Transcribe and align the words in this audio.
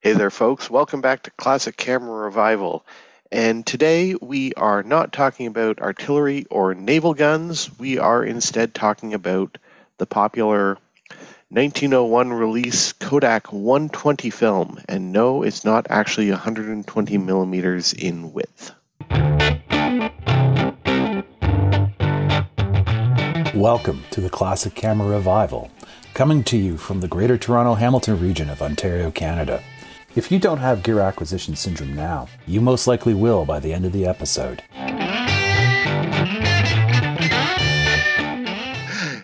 Hey 0.00 0.12
there, 0.12 0.30
folks. 0.30 0.70
Welcome 0.70 1.00
back 1.00 1.24
to 1.24 1.32
Classic 1.32 1.76
Camera 1.76 2.22
Revival. 2.22 2.86
And 3.32 3.66
today 3.66 4.14
we 4.14 4.54
are 4.54 4.84
not 4.84 5.12
talking 5.12 5.48
about 5.48 5.80
artillery 5.80 6.46
or 6.50 6.72
naval 6.72 7.14
guns. 7.14 7.76
We 7.80 7.98
are 7.98 8.22
instead 8.22 8.74
talking 8.74 9.12
about 9.12 9.58
the 9.96 10.06
popular 10.06 10.78
1901 11.48 12.32
release 12.32 12.92
Kodak 12.92 13.52
120 13.52 14.30
film. 14.30 14.78
And 14.88 15.10
no, 15.12 15.42
it's 15.42 15.64
not 15.64 15.88
actually 15.90 16.30
120 16.30 17.18
millimeters 17.18 17.92
in 17.92 18.32
width. 18.32 18.70
Welcome 23.52 24.04
to 24.12 24.20
the 24.20 24.30
Classic 24.30 24.76
Camera 24.76 25.08
Revival, 25.08 25.72
coming 26.14 26.44
to 26.44 26.56
you 26.56 26.76
from 26.76 27.00
the 27.00 27.08
Greater 27.08 27.36
Toronto 27.36 27.74
Hamilton 27.74 28.20
region 28.20 28.48
of 28.48 28.62
Ontario, 28.62 29.10
Canada. 29.10 29.60
If 30.18 30.32
you 30.32 30.40
don't 30.40 30.58
have 30.58 30.82
gear 30.82 30.98
acquisition 30.98 31.54
syndrome 31.54 31.94
now, 31.94 32.26
you 32.44 32.60
most 32.60 32.88
likely 32.88 33.14
will 33.14 33.44
by 33.44 33.60
the 33.60 33.72
end 33.72 33.84
of 33.84 33.92
the 33.92 34.04
episode. 34.04 34.64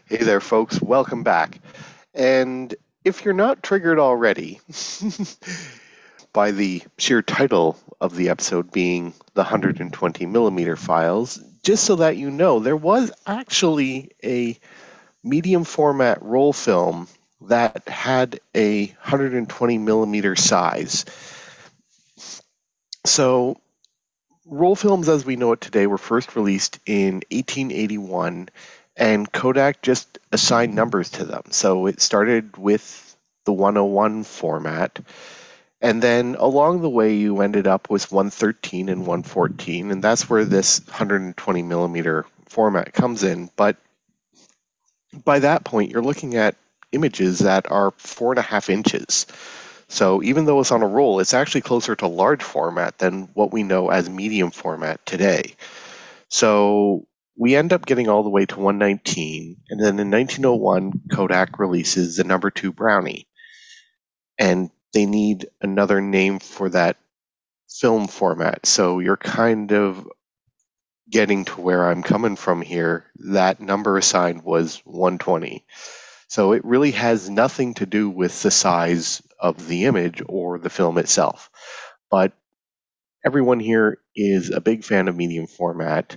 Hey 0.07 0.23
there, 0.23 0.41
folks. 0.41 0.81
Welcome 0.81 1.25
back. 1.25 1.59
And 2.15 2.73
if 3.05 3.25
you're 3.25 3.35
not 3.35 3.65
triggered 3.65 3.99
already 3.99 4.61
by 6.33 6.53
the 6.53 6.85
sheer 6.97 7.23
title 7.23 7.77
of 8.01 8.15
the 8.15 8.29
episode 8.29 8.71
being 8.71 9.15
the 9.35 9.43
120 9.43 10.27
millimeter 10.27 10.77
files, 10.77 11.43
just 11.65 11.83
so 11.83 11.97
that 11.97 12.19
you 12.19 12.31
know, 12.31 12.61
there 12.61 12.77
was 12.77 13.11
actually 13.27 14.13
a 14.23 14.57
medium 15.25 15.65
format 15.65 16.23
roll 16.23 16.53
film 16.53 17.09
that 17.49 17.89
had 17.89 18.41
a 18.55 18.87
120 18.87 19.79
millimeter 19.79 20.37
size. 20.37 21.05
So, 23.05 23.61
roll 24.47 24.77
films 24.77 25.09
as 25.09 25.25
we 25.25 25.37
know 25.37 25.53
it 25.53 25.61
today 25.61 25.87
were 25.87 25.99
first 25.99 26.37
released 26.37 26.79
in 26.87 27.23
1881, 27.31 28.49
and 28.97 29.31
Kodak 29.31 29.83
just 29.83 30.19
assigned 30.33 30.75
numbers 30.75 31.11
to 31.11 31.25
them. 31.25 31.43
So, 31.51 31.87
it 31.87 32.01
started 32.01 32.57
with 32.57 33.17
the 33.45 33.53
101 33.53 34.25
format. 34.25 35.01
And 35.81 36.01
then 36.01 36.35
along 36.39 36.81
the 36.81 36.89
way, 36.89 37.15
you 37.15 37.43
ended 37.43 37.67
up 37.67 37.91
with 37.91 38.11
113 38.11 38.89
and 38.89 39.01
114, 39.01 39.91
and 39.91 40.03
that's 40.03 40.31
where 40.31 40.47
this 40.47 40.81
120 40.87 41.63
millimeter 41.63 42.25
format 42.49 42.95
comes 42.95 43.23
in. 43.23 43.51
But 43.55 43.77
by 45.25 45.41
that 45.41 45.65
point, 45.65 45.91
you're 45.91 46.03
looking 46.03 46.37
at 46.37 46.57
images 46.95 47.41
that 47.41 47.71
are 47.71 47.93
four 47.97 48.33
and 48.33 48.39
a 48.39 48.43
half 48.43 48.71
inches. 48.71 49.27
So 49.89 50.23
even 50.23 50.45
though 50.45 50.61
it's 50.61 50.73
on 50.73 50.83
a 50.83 50.89
roll, 50.89 51.21
it's 51.21 51.35
actually 51.35 51.61
closer 51.61 51.95
to 51.97 52.07
large 52.07 52.43
format 52.43 52.99
than 52.99 53.29
what 53.35 53.53
we 53.53 53.63
know 53.63 53.91
as 53.91 54.09
medium 54.09 54.51
format 54.51 55.05
today. 55.05 55.55
So 56.29 57.07
we 57.37 57.55
end 57.55 57.73
up 57.73 57.87
getting 57.87 58.09
all 58.09 58.23
the 58.23 58.31
way 58.31 58.47
to 58.47 58.61
119, 58.61 59.57
and 59.69 59.81
then 59.81 59.99
in 59.99 60.11
1901, 60.11 61.03
Kodak 61.13 61.59
releases 61.59 62.17
the 62.17 62.25
number 62.25 62.51
two 62.51 62.73
Brownie. 62.73 63.27
And 64.39 64.71
they 64.93 65.07
need 65.07 65.47
another 65.61 66.01
name 66.01 66.39
for 66.39 66.69
that 66.71 66.97
film 67.69 68.07
format. 68.07 68.67
So 68.67 69.01
you're 69.01 69.17
kind 69.17 69.73
of 69.73 70.09
getting 71.11 71.45
to 71.45 71.61
where 71.61 71.89
I'm 71.89 72.03
coming 72.03 72.37
from 72.37 72.63
here. 72.63 73.05
That 73.17 73.61
number 73.61 73.99
assigned 73.99 74.43
was 74.43 74.81
120. 74.85 75.65
So 76.35 76.51
it 76.51 76.65
really 76.65 76.91
has 76.91 77.31
nothing 77.31 77.75
to 77.75 77.87
do 77.87 78.11
with 78.11 78.43
the 78.43 78.51
size 78.51 79.23
of 79.39 79.69
the 79.69 79.85
image 79.85 80.21
or 80.27 80.59
the 80.59 80.69
film 80.69 80.99
itself. 80.99 81.49
But 82.11 82.33
everyone 83.25 83.61
here 83.61 83.99
is 84.17 84.51
a 84.51 84.61
big 84.61 84.83
fan 84.83 85.07
of 85.07 85.15
medium 85.15 85.47
format. 85.47 86.17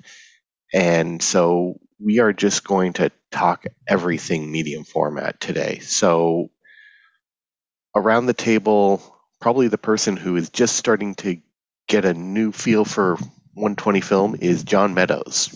And 0.73 1.21
so 1.21 1.79
we 1.99 2.17
are 2.17 2.33
just 2.33 2.63
going 2.63 2.93
to 2.93 3.11
talk 3.29 3.65
everything 3.87 4.51
medium 4.51 4.85
format 4.85 5.39
today. 5.39 5.81
So 5.83 6.49
around 7.95 8.25
the 8.25 8.33
table, 8.33 9.03
probably 9.39 9.67
the 9.67 9.77
person 9.77 10.17
who 10.17 10.35
is 10.35 10.49
just 10.49 10.77
starting 10.77 11.13
to 11.17 11.39
get 11.87 12.05
a 12.05 12.15
new 12.15 12.51
feel 12.51 12.85
for 12.85 13.17
120 13.53 14.01
film 14.01 14.35
is 14.41 14.63
John 14.63 14.95
Meadows. 14.95 15.53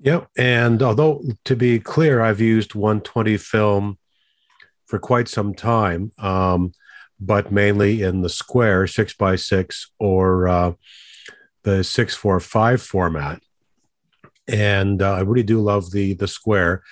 Yep. 0.00 0.28
And 0.36 0.82
although, 0.82 1.22
to 1.44 1.56
be 1.56 1.80
clear, 1.80 2.20
I've 2.20 2.40
used 2.40 2.74
120 2.74 3.36
film 3.36 3.98
for 4.86 4.98
quite 4.98 5.28
some 5.28 5.54
time, 5.54 6.12
um, 6.18 6.72
but 7.20 7.50
mainly 7.50 8.02
in 8.02 8.22
the 8.22 8.28
square 8.28 8.86
six 8.86 9.12
by 9.12 9.36
six 9.36 9.90
or 9.98 10.48
uh, 10.48 10.72
the 11.64 11.82
645 11.82 12.80
format. 12.80 13.42
And 14.46 15.02
uh, 15.02 15.14
I 15.14 15.20
really 15.20 15.42
do 15.42 15.60
love 15.60 15.90
the 15.90 16.14
the 16.14 16.28
square. 16.28 16.82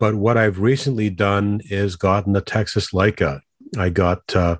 But 0.00 0.16
what 0.16 0.36
I've 0.36 0.58
recently 0.58 1.10
done 1.10 1.60
is 1.70 1.96
gotten 1.96 2.32
the 2.32 2.40
Texas 2.40 2.92
Leica. 2.92 3.40
I 3.78 3.90
got 3.90 4.34
uh, 4.34 4.56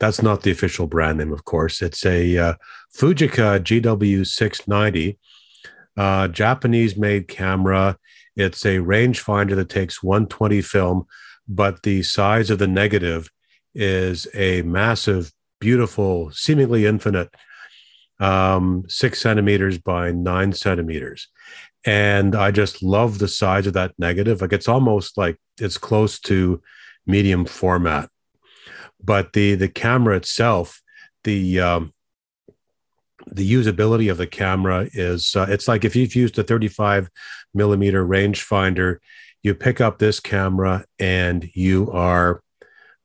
that's 0.00 0.22
not 0.22 0.42
the 0.42 0.50
official 0.50 0.86
brand 0.86 1.18
name, 1.18 1.32
of 1.32 1.44
course. 1.44 1.82
It's 1.82 2.06
a 2.06 2.38
uh, 2.38 2.54
Fujica 2.96 3.58
GW690 3.60 5.18
uh, 5.98 6.28
Japanese 6.28 6.96
made 6.96 7.28
camera. 7.28 7.98
It's 8.36 8.64
a 8.64 8.78
rangefinder 8.78 9.56
that 9.56 9.68
takes 9.68 10.02
120 10.02 10.62
film, 10.62 11.06
but 11.48 11.82
the 11.82 12.02
size 12.04 12.50
of 12.50 12.58
the 12.58 12.68
negative 12.68 13.28
is 13.74 14.28
a 14.32 14.62
massive, 14.62 15.32
beautiful, 15.60 16.30
seemingly 16.30 16.86
infinite 16.86 17.34
um, 18.20 18.84
six 18.88 19.20
centimeters 19.20 19.78
by 19.78 20.12
nine 20.12 20.52
centimeters. 20.52 21.28
And 21.84 22.34
I 22.34 22.50
just 22.50 22.82
love 22.82 23.18
the 23.18 23.28
size 23.28 23.66
of 23.66 23.74
that 23.74 23.92
negative. 23.98 24.40
Like 24.40 24.52
it's 24.52 24.68
almost 24.68 25.16
like 25.16 25.36
it's 25.60 25.78
close 25.78 26.18
to 26.20 26.62
medium 27.06 27.44
format. 27.44 28.08
But 29.02 29.32
the 29.32 29.54
the 29.54 29.68
camera 29.68 30.16
itself, 30.16 30.82
the 31.24 31.60
um, 31.60 31.92
the 33.32 33.50
usability 33.50 34.10
of 34.10 34.18
the 34.18 34.26
camera 34.26 34.88
is 34.92 35.34
uh, 35.36 35.46
it's 35.48 35.68
like 35.68 35.84
if 35.84 35.94
you've 35.94 36.14
used 36.14 36.38
a 36.38 36.42
35 36.42 37.10
millimeter 37.54 38.06
rangefinder 38.06 38.98
you 39.42 39.54
pick 39.54 39.80
up 39.80 39.98
this 39.98 40.20
camera 40.20 40.84
and 40.98 41.48
you 41.54 41.90
are 41.92 42.42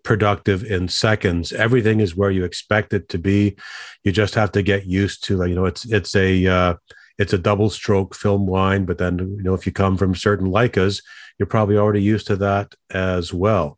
productive 0.04 0.64
in 0.64 0.88
seconds. 0.88 1.54
Everything 1.54 2.00
is 2.00 2.16
where 2.16 2.32
you 2.32 2.44
expect 2.44 2.94
it 2.94 3.10
to 3.10 3.18
be. 3.18 3.56
You 4.04 4.12
just 4.12 4.36
have 4.36 4.52
to 4.52 4.62
get 4.62 4.86
used 4.86 5.24
to 5.26 5.46
you 5.46 5.56
know 5.56 5.66
it's 5.66 5.86
it's 5.86 6.16
a 6.16 6.46
uh, 6.46 6.74
it's 7.18 7.34
a 7.34 7.38
double 7.38 7.70
stroke 7.70 8.16
film 8.16 8.48
line 8.48 8.86
but 8.86 8.98
then 8.98 9.20
you 9.20 9.44
know 9.44 9.54
if 9.54 9.66
you 9.66 9.72
come 9.72 9.98
from 9.98 10.16
certain 10.16 10.48
leicas 10.48 11.02
you're 11.40 11.48
probably 11.48 11.78
already 11.78 12.02
used 12.02 12.28
to 12.28 12.36
that 12.38 12.76
as 12.92 13.34
well. 13.34 13.78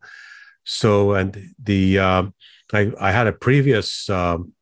So 0.63 1.13
and 1.13 1.53
the 1.61 1.99
um, 1.99 2.33
I, 2.73 2.91
I 2.99 3.11
had 3.11 3.27
a 3.27 3.33
previous 3.33 4.09
um, 4.09 4.53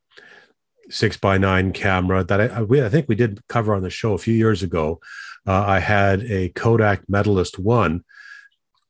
six 0.93 1.17
by 1.17 1.37
nine 1.37 1.73
camera 1.73 2.23
that 2.23 2.39
I, 2.39 2.61
we, 2.61 2.81
I 2.83 2.89
think 2.89 3.09
we 3.09 3.15
did 3.15 3.45
cover 3.49 3.73
on 3.73 3.81
the 3.81 3.89
show 3.89 4.13
a 4.13 4.19
few 4.19 4.33
years 4.33 4.63
ago. 4.63 5.01
Uh, 5.45 5.63
I 5.65 5.79
had 5.79 6.23
a 6.23 6.49
Kodak 6.49 7.09
Medalist 7.09 7.59
One, 7.59 8.03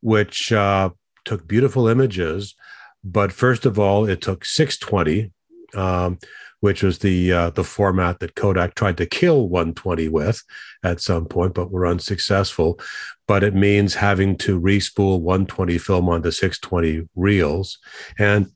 which 0.01 0.51
uh, 0.51 0.89
took 1.25 1.47
beautiful 1.47 1.87
images, 1.87 2.55
but 3.03 3.31
first 3.31 3.65
of 3.65 3.79
all, 3.79 4.05
it 4.05 4.21
took 4.21 4.45
620, 4.45 5.31
um, 5.75 6.19
which 6.59 6.83
was 6.83 6.99
the 6.99 7.31
uh, 7.31 7.49
the 7.49 7.63
format 7.63 8.19
that 8.19 8.35
Kodak 8.35 8.75
tried 8.75 8.97
to 8.97 9.05
kill 9.05 9.49
120 9.49 10.07
with 10.09 10.41
at 10.83 11.01
some 11.01 11.25
point, 11.25 11.53
but 11.53 11.71
were 11.71 11.85
unsuccessful. 11.85 12.79
But 13.27 13.43
it 13.43 13.55
means 13.55 13.95
having 13.95 14.37
to 14.39 14.59
respool 14.59 15.21
120 15.21 15.77
film 15.77 16.07
onto 16.07 16.31
620 16.31 17.09
reels, 17.15 17.79
and 18.17 18.52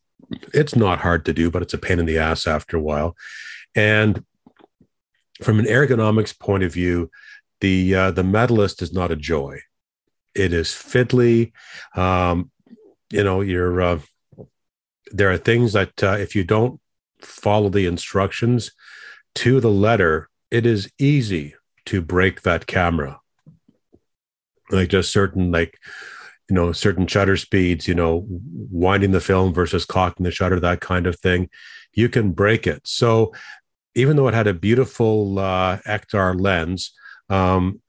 it's 0.54 0.76
not 0.76 1.00
hard 1.00 1.26
to 1.26 1.34
do, 1.34 1.50
but 1.50 1.62
it's 1.62 1.74
a 1.74 1.78
pain 1.78 2.00
in 2.00 2.06
the 2.06 2.18
ass 2.18 2.48
after 2.48 2.78
a 2.78 2.82
while. 2.82 3.16
And 3.76 4.24
from 5.42 5.60
an 5.60 5.66
ergonomics 5.66 6.38
point 6.38 6.64
of 6.64 6.74
view, 6.74 7.12
the 7.62 7.96
uh, 7.96 8.12
the 8.12 8.24
medalist 8.24 8.82
is 8.82 8.94
not 8.94 9.12
a 9.12 9.16
joy. 9.16 9.60
It 10.36 10.54
is 10.54 10.70
fiddly. 10.70 11.52
Um, 11.96 12.52
you 13.10 13.24
know, 13.24 13.42
you're 13.42 13.82
uh, 13.82 14.00
there 15.12 15.32
are 15.32 15.38
things 15.38 15.74
that 15.74 16.04
uh, 16.04 16.18
if 16.20 16.36
you 16.36 16.44
don't 16.44 16.80
follow 17.22 17.70
the 17.70 17.86
instructions 17.86 18.72
to 19.36 19.60
the 19.60 19.72
letter, 19.72 20.30
it 20.52 20.66
is 20.66 20.92
easy 21.00 21.56
to 21.86 22.02
break 22.02 22.42
that 22.42 22.68
camera. 22.68 23.20
Like 24.70 24.90
just 24.90 25.12
certain 25.12 25.52
like 25.52 25.80
you 26.50 26.56
know 26.56 26.72
certain 26.72 27.08
shutter 27.08 27.38
speeds 27.38 27.88
you 27.88 27.96
know 27.96 28.26
winding 28.28 29.12
the 29.12 29.22
film 29.22 29.54
versus 29.54 29.86
cocking 29.86 30.24
the 30.24 30.32
shutter 30.32 30.60
that 30.60 30.82
kind 30.82 31.08
of 31.08 31.20
thing 31.20 31.50
you 31.94 32.10
can 32.10 32.32
break 32.32 32.68
it 32.68 32.82
so 32.86 33.34
even 33.96 34.16
though 34.16 34.28
it 34.28 34.34
had 34.34 34.48
a 34.48 34.54
beautiful 34.54 35.40
uh, 35.40 35.78
Ektar 35.88 36.40
lens 36.40 36.94
um, 37.30 37.82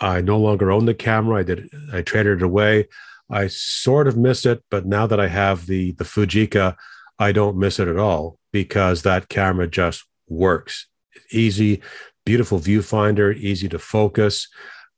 i 0.00 0.20
no 0.20 0.38
longer 0.38 0.70
own 0.70 0.86
the 0.86 0.94
camera 0.94 1.40
i 1.40 1.42
did 1.42 1.68
i 1.92 2.02
traded 2.02 2.38
it 2.38 2.42
away 2.42 2.86
i 3.30 3.46
sort 3.46 4.06
of 4.06 4.16
miss 4.16 4.46
it 4.46 4.62
but 4.70 4.86
now 4.86 5.06
that 5.06 5.20
i 5.20 5.26
have 5.26 5.66
the 5.66 5.92
the 5.92 6.04
fujica 6.04 6.76
I 7.18 7.32
don't 7.32 7.56
miss 7.56 7.78
it 7.78 7.88
at 7.88 7.98
all 7.98 8.38
because 8.52 9.02
that 9.02 9.28
camera 9.28 9.66
just 9.66 10.04
works. 10.28 10.86
Easy, 11.30 11.82
beautiful 12.24 12.58
viewfinder, 12.58 13.34
easy 13.34 13.68
to 13.68 13.78
focus. 13.78 14.48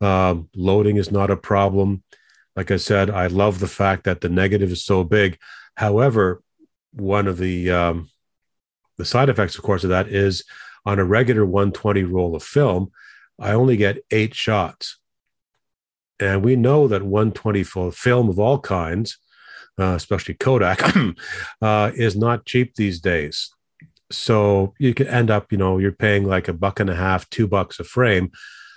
Um, 0.00 0.48
loading 0.54 0.96
is 0.96 1.10
not 1.10 1.30
a 1.30 1.36
problem. 1.36 2.02
Like 2.58 2.72
I 2.72 2.76
said, 2.76 3.08
I 3.08 3.28
love 3.28 3.60
the 3.60 3.68
fact 3.68 4.02
that 4.02 4.20
the 4.20 4.28
negative 4.28 4.72
is 4.72 4.82
so 4.82 5.04
big. 5.04 5.38
However, 5.76 6.42
one 6.90 7.28
of 7.28 7.38
the 7.38 7.70
um, 7.70 8.10
the 8.96 9.04
side 9.04 9.28
effects, 9.28 9.56
of 9.56 9.62
course, 9.62 9.84
of 9.84 9.90
that 9.90 10.08
is 10.08 10.42
on 10.84 10.98
a 10.98 11.04
regular 11.04 11.46
120 11.46 12.02
roll 12.02 12.34
of 12.34 12.42
film, 12.42 12.90
I 13.38 13.52
only 13.52 13.76
get 13.76 14.02
eight 14.10 14.34
shots. 14.34 14.98
And 16.18 16.42
we 16.42 16.56
know 16.56 16.88
that 16.88 17.04
120 17.04 17.62
film 17.92 18.28
of 18.28 18.40
all 18.40 18.58
kinds, 18.58 19.18
uh, 19.78 19.94
especially 19.94 20.34
Kodak, 20.34 20.96
uh, 21.62 21.92
is 21.94 22.16
not 22.16 22.44
cheap 22.44 22.74
these 22.74 22.98
days. 22.98 23.54
So 24.10 24.74
you 24.80 24.94
could 24.94 25.06
end 25.06 25.30
up, 25.30 25.52
you 25.52 25.58
know, 25.58 25.78
you're 25.78 25.92
paying 25.92 26.24
like 26.24 26.48
a 26.48 26.52
buck 26.52 26.80
and 26.80 26.90
a 26.90 26.96
half, 26.96 27.30
two 27.30 27.46
bucks 27.46 27.78
a 27.78 27.84
frame. 27.84 28.32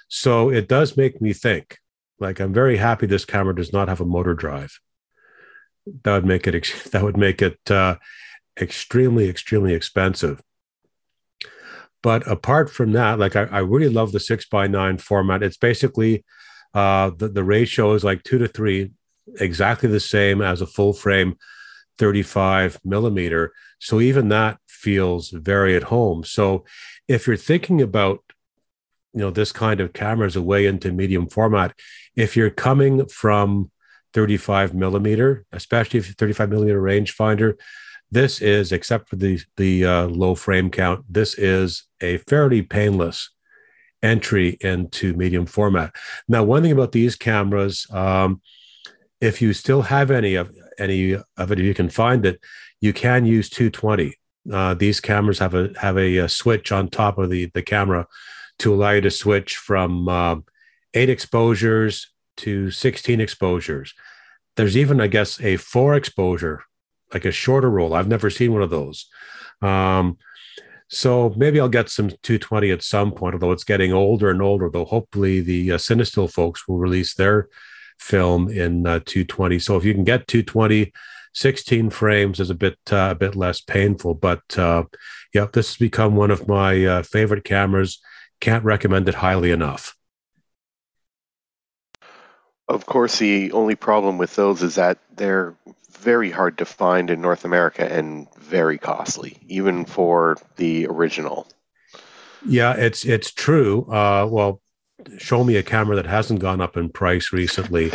So 0.07 0.51
it 0.51 0.67
does 0.67 0.95
make 0.95 1.19
me 1.19 1.33
think. 1.33 1.80
Like 2.21 2.39
I'm 2.39 2.53
very 2.53 2.77
happy 2.77 3.07
this 3.07 3.25
camera 3.25 3.55
does 3.55 3.73
not 3.73 3.89
have 3.89 3.99
a 3.99 4.05
motor 4.05 4.35
drive. 4.35 4.79
That 6.03 6.13
would 6.13 6.25
make 6.25 6.47
it 6.47 6.73
that 6.91 7.03
would 7.03 7.17
make 7.17 7.41
it 7.41 7.59
uh, 7.69 7.97
extremely, 8.59 9.27
extremely 9.27 9.73
expensive. 9.73 10.41
But 12.03 12.25
apart 12.27 12.69
from 12.69 12.93
that, 12.93 13.19
like 13.19 13.35
I, 13.35 13.43
I 13.43 13.59
really 13.59 13.89
love 13.89 14.11
the 14.11 14.19
six 14.19 14.45
by 14.47 14.67
nine 14.67 14.97
format. 14.97 15.43
It's 15.43 15.57
basically 15.57 16.23
uh, 16.73 17.11
the, 17.15 17.27
the 17.27 17.43
ratio 17.43 17.93
is 17.93 18.03
like 18.03 18.23
two 18.23 18.37
to 18.39 18.47
three, 18.47 18.91
exactly 19.39 19.89
the 19.89 19.99
same 19.99 20.41
as 20.41 20.61
a 20.61 20.67
full 20.67 20.93
frame 20.93 21.35
35 21.97 22.79
millimeter. 22.83 23.53
So 23.79 23.99
even 23.99 24.29
that 24.29 24.57
feels 24.67 25.29
very 25.29 25.75
at 25.75 25.83
home. 25.83 26.23
So 26.23 26.65
if 27.07 27.27
you're 27.27 27.37
thinking 27.37 27.81
about 27.81 28.23
you 29.13 29.19
know 29.19 29.31
this 29.31 29.51
kind 29.51 29.79
of 29.81 29.93
camera 29.93 30.27
as 30.27 30.35
a 30.35 30.41
way 30.41 30.65
into 30.65 30.91
medium 30.91 31.27
format, 31.27 31.73
if 32.15 32.35
you're 32.35 32.49
coming 32.49 33.05
from 33.07 33.71
35 34.13 34.73
millimeter, 34.73 35.45
especially 35.51 35.99
if 35.99 36.07
35 36.07 36.49
millimeter 36.49 36.81
rangefinder, 36.81 37.55
this 38.11 38.41
is, 38.41 38.71
except 38.71 39.09
for 39.09 39.15
the 39.15 39.39
the 39.57 39.85
uh, 39.85 40.07
low 40.07 40.35
frame 40.35 40.69
count, 40.69 41.05
this 41.09 41.37
is 41.37 41.83
a 42.01 42.17
fairly 42.17 42.61
painless 42.61 43.29
entry 44.03 44.57
into 44.61 45.13
medium 45.13 45.45
format. 45.45 45.95
Now, 46.27 46.43
one 46.43 46.63
thing 46.63 46.71
about 46.71 46.91
these 46.91 47.15
cameras, 47.15 47.87
um, 47.91 48.41
if 49.21 49.41
you 49.41 49.53
still 49.53 49.83
have 49.83 50.11
any 50.11 50.35
of 50.35 50.51
any 50.77 51.13
of 51.13 51.51
it, 51.51 51.59
if 51.59 51.65
you 51.65 51.73
can 51.73 51.89
find 51.89 52.25
it, 52.25 52.39
you 52.81 52.91
can 52.93 53.25
use 53.25 53.49
220. 53.49 54.15
Uh, 54.51 54.73
these 54.73 54.99
cameras 54.99 55.39
have 55.39 55.53
a 55.53 55.71
have 55.79 55.97
a, 55.97 56.17
a, 56.17 56.29
switch 56.29 56.71
on 56.71 56.89
top 56.89 57.17
of 57.17 57.29
the 57.29 57.45
the 57.53 57.61
camera 57.61 58.07
to 58.61 58.73
allow 58.73 58.91
you 58.91 59.01
to 59.01 59.11
switch 59.11 59.57
from 59.57 60.07
um, 60.07 60.45
eight 60.93 61.09
exposures 61.09 62.11
to 62.37 62.71
16 62.71 63.19
exposures. 63.19 63.93
There's 64.55 64.77
even, 64.77 65.01
I 65.01 65.07
guess, 65.07 65.39
a 65.41 65.57
four 65.57 65.95
exposure 65.95 66.63
like 67.13 67.25
a 67.25 67.31
shorter 67.31 67.69
roll. 67.69 67.93
I've 67.93 68.07
never 68.07 68.29
seen 68.29 68.53
one 68.53 68.61
of 68.61 68.69
those. 68.69 69.07
Um, 69.61 70.17
so 70.89 71.33
maybe 71.37 71.59
I'll 71.59 71.69
get 71.69 71.89
some 71.89 72.09
220 72.09 72.71
at 72.71 72.83
some 72.83 73.11
point, 73.11 73.33
although 73.33 73.51
it's 73.51 73.63
getting 73.63 73.93
older 73.93 74.29
and 74.29 74.41
older. 74.41 74.69
Though 74.69 74.85
hopefully 74.85 75.39
the 75.39 75.73
uh, 75.73 75.77
Cinestill 75.77 76.31
folks 76.31 76.67
will 76.67 76.77
release 76.77 77.15
their 77.15 77.47
film 77.97 78.49
in 78.49 78.85
uh, 78.85 78.99
220. 79.05 79.59
So 79.59 79.77
if 79.77 79.85
you 79.85 79.93
can 79.93 80.03
get 80.03 80.27
220, 80.27 80.91
16 81.33 81.89
frames 81.91 82.39
is 82.41 82.49
a 82.49 82.55
bit 82.55 82.77
uh, 82.91 83.09
a 83.11 83.15
bit 83.15 83.35
less 83.35 83.61
painful. 83.61 84.15
But 84.15 84.57
uh, 84.57 84.83
yeah, 85.33 85.47
this 85.51 85.69
has 85.69 85.77
become 85.77 86.15
one 86.15 86.31
of 86.31 86.47
my 86.47 86.85
uh, 86.85 87.03
favorite 87.03 87.45
cameras. 87.45 88.01
Can't 88.41 88.65
recommend 88.65 89.07
it 89.07 89.15
highly 89.15 89.51
enough. 89.51 89.95
Of 92.67 92.85
course, 92.85 93.19
the 93.19 93.51
only 93.51 93.75
problem 93.75 94.17
with 94.17 94.35
those 94.35 94.63
is 94.63 94.75
that 94.75 94.97
they're 95.15 95.55
very 95.91 96.31
hard 96.31 96.57
to 96.57 96.65
find 96.65 97.09
in 97.09 97.21
North 97.21 97.45
America 97.45 97.91
and 97.91 98.27
very 98.35 98.77
costly, 98.77 99.37
even 99.47 99.85
for 99.85 100.37
the 100.55 100.87
original. 100.87 101.47
Yeah, 102.45 102.73
it's 102.73 103.05
it's 103.05 103.31
true. 103.31 103.83
Uh, 103.83 104.27
well, 104.29 104.61
show 105.17 105.43
me 105.43 105.57
a 105.57 105.63
camera 105.63 105.95
that 105.95 106.07
hasn't 106.07 106.39
gone 106.39 106.61
up 106.61 106.75
in 106.75 106.89
price 106.89 107.31
recently, 107.31 107.91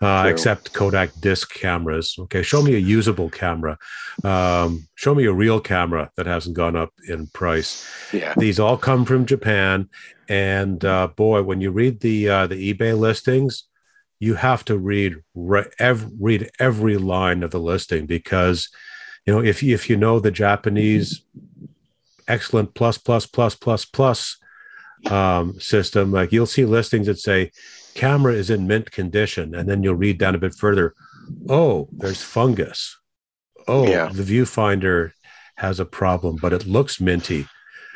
uh, 0.00 0.26
except 0.28 0.72
Kodak 0.72 1.10
disc 1.20 1.52
cameras. 1.54 2.16
Okay, 2.18 2.42
show 2.42 2.62
me 2.62 2.74
a 2.74 2.78
usable 2.78 3.30
camera. 3.30 3.78
Um, 4.22 4.86
show 4.94 5.14
me 5.14 5.24
a 5.26 5.32
real 5.32 5.60
camera 5.60 6.10
that 6.16 6.26
hasn't 6.26 6.56
gone 6.56 6.76
up 6.76 6.92
in 7.08 7.26
price. 7.28 7.88
Yeah, 8.12 8.34
these 8.36 8.60
all 8.60 8.76
come 8.76 9.04
from 9.04 9.26
Japan, 9.26 9.88
and 10.28 10.84
uh, 10.84 11.08
boy, 11.08 11.42
when 11.42 11.60
you 11.60 11.70
read 11.70 12.00
the 12.00 12.28
uh, 12.28 12.46
the 12.46 12.74
eBay 12.74 12.98
listings, 12.98 13.64
you 14.20 14.34
have 14.34 14.64
to 14.66 14.78
read 14.78 15.16
re- 15.34 15.70
every, 15.78 16.10
read 16.18 16.50
every 16.58 16.96
line 16.96 17.42
of 17.42 17.50
the 17.50 17.60
listing 17.60 18.06
because 18.06 18.68
you 19.26 19.32
know 19.32 19.40
if 19.40 19.62
if 19.62 19.88
you 19.90 19.96
know 19.96 20.18
the 20.20 20.30
Japanese 20.30 21.22
excellent 22.26 22.74
plus 22.74 22.98
plus 22.98 23.26
plus 23.26 23.54
plus 23.54 23.84
plus 23.84 24.38
um, 25.06 25.58
system, 25.60 26.12
like 26.12 26.32
you'll 26.32 26.46
see 26.46 26.64
listings 26.64 27.06
that 27.06 27.18
say 27.18 27.50
camera 27.94 28.34
is 28.34 28.50
in 28.50 28.66
mint 28.66 28.90
condition, 28.90 29.54
and 29.54 29.68
then 29.68 29.82
you'll 29.82 29.94
read 29.94 30.18
down 30.18 30.34
a 30.34 30.38
bit 30.38 30.54
further. 30.54 30.94
Oh, 31.48 31.88
there's 31.92 32.22
fungus. 32.22 32.98
Oh, 33.66 33.88
yeah. 33.88 34.08
the 34.12 34.22
viewfinder 34.22 35.12
has 35.56 35.80
a 35.80 35.84
problem, 35.84 36.36
but 36.40 36.52
it 36.52 36.66
looks 36.66 37.00
minty. 37.00 37.46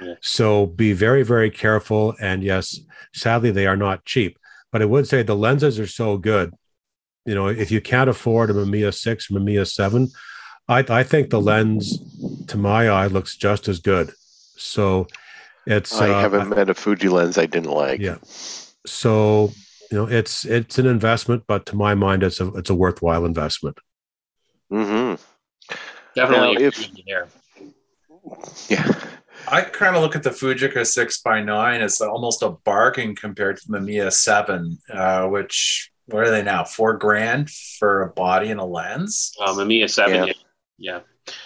Yeah. 0.01 0.15
So 0.21 0.67
be 0.67 0.93
very, 0.93 1.23
very 1.23 1.51
careful. 1.51 2.15
And 2.21 2.43
yes, 2.43 2.79
sadly, 3.13 3.51
they 3.51 3.67
are 3.67 3.77
not 3.77 4.05
cheap. 4.05 4.39
But 4.71 4.83
I 4.83 4.87
would 4.87 5.09
say 5.09 5.23
the 5.23 5.37
lenses 5.37 5.79
are 5.79 5.87
so 5.87 6.17
good. 6.17 6.53
You 7.27 7.35
know, 7.35 7.49
if 7.49 7.71
you 7.71 7.81
can't 7.81 8.09
afford 8.09 8.51
a 8.51 8.55
Mamiya 8.55 8.95
6, 8.95 9.29
Mamiya 9.29 9.67
7, 9.67 10.09
I, 10.69 10.85
I 10.89 11.03
think 11.03 11.31
the 11.31 11.41
lens, 11.41 11.99
to 12.47 12.57
my 12.57 12.89
eye, 12.89 13.07
looks 13.07 13.37
just 13.37 13.69
as 13.69 13.81
good. 13.81 14.13
So 14.57 15.09
it's. 15.69 15.93
I 16.01 16.11
uh, 16.11 16.21
haven't 16.21 16.49
met 16.49 16.71
a 16.71 16.75
Fuji 16.75 17.09
lens 17.09 17.39
I 17.39 17.47
didn't 17.47 17.71
like. 17.71 18.01
Yeah. 18.01 18.17
So 18.87 19.53
you 19.91 19.99
know, 19.99 20.07
it's 20.07 20.45
it's 20.45 20.79
an 20.79 20.87
investment, 20.87 21.45
but 21.47 21.67
to 21.67 21.77
my 21.77 21.95
mind, 21.95 22.23
it's 22.23 22.41
a 22.41 22.49
it's 22.55 22.71
a 22.71 22.75
worthwhile 22.75 23.25
investment. 23.25 23.79
Mm-hmm. 24.73 25.23
Definitely 26.15 26.55
now, 26.55 26.67
if, 26.67 26.91
there. 27.07 27.29
Yeah. 28.69 28.93
I 29.51 29.63
kind 29.63 29.97
of 29.97 30.03
look 30.03 30.17
at 30.17 30.23
the 30.23 30.31
Fujica 30.31 30.87
6 30.87 31.23
by 31.23 31.43
9 31.43 31.81
as 31.81 32.01
almost 32.01 32.43
a 32.43 32.51
bargain 32.51 33.15
compared 33.15 33.57
to 33.57 33.63
the 33.67 33.79
Mamiya 33.79 34.13
7, 34.13 34.79
uh, 34.93 35.27
which, 35.29 35.91
what 36.07 36.25
are 36.25 36.31
they 36.31 36.43
now? 36.43 36.65
Four 36.65 36.99
grand 36.99 37.49
for 37.79 38.03
a 38.03 38.11
body 38.11 38.51
and 38.51 38.61
a 38.61 38.65
lens? 38.65 39.33
Um, 39.41 39.57
Mamiya 39.57 39.89
7, 39.89 40.27
yeah. 40.27 40.33
Yeah. 40.77 41.01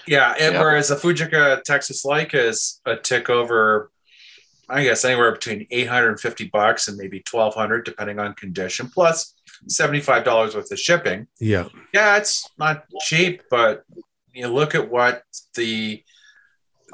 Yeah. 0.06 0.34
And 0.38 0.54
yeah. 0.54 0.60
Whereas 0.60 0.88
the 0.88 0.96
Fujica 0.96 1.62
Texas 1.62 2.04
Leica 2.04 2.34
is 2.34 2.80
a 2.86 2.96
tick 2.96 3.30
over, 3.30 3.90
I 4.68 4.84
guess, 4.84 5.04
anywhere 5.04 5.32
between 5.32 5.66
850 5.70 6.48
bucks 6.48 6.88
and 6.88 6.96
maybe 6.96 7.22
1200 7.30 7.84
depending 7.84 8.18
on 8.18 8.34
condition, 8.34 8.88
plus 8.88 9.34
$75 9.68 10.54
worth 10.54 10.70
of 10.70 10.78
shipping. 10.78 11.26
Yeah. 11.40 11.68
Yeah, 11.92 12.16
it's 12.16 12.48
not 12.58 12.84
cheap, 13.00 13.42
but 13.50 13.84
you 14.32 14.48
look 14.48 14.74
at 14.74 14.90
what 14.90 15.22
the 15.54 16.02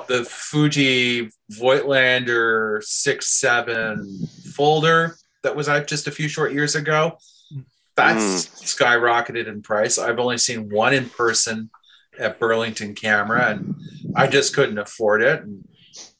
the 0.06 0.24
Fuji 0.24 1.30
Voigtlander 1.52 2.82
six 2.84 3.28
seven 3.28 4.26
folder 4.54 5.16
that 5.42 5.56
was 5.56 5.68
out 5.68 5.88
just 5.88 6.06
a 6.06 6.12
few 6.12 6.28
short 6.28 6.52
years 6.52 6.76
ago. 6.76 7.18
That's 7.96 8.46
mm. 8.46 8.62
skyrocketed 8.62 9.48
in 9.48 9.62
price. 9.62 9.98
I've 9.98 10.20
only 10.20 10.38
seen 10.38 10.68
one 10.68 10.94
in 10.94 11.08
person 11.10 11.70
at 12.18 12.38
Burlington 12.38 12.94
Camera, 12.94 13.50
and 13.50 13.74
I 14.14 14.28
just 14.28 14.54
couldn't 14.54 14.78
afford 14.78 15.22
it. 15.22 15.42
And 15.42 15.66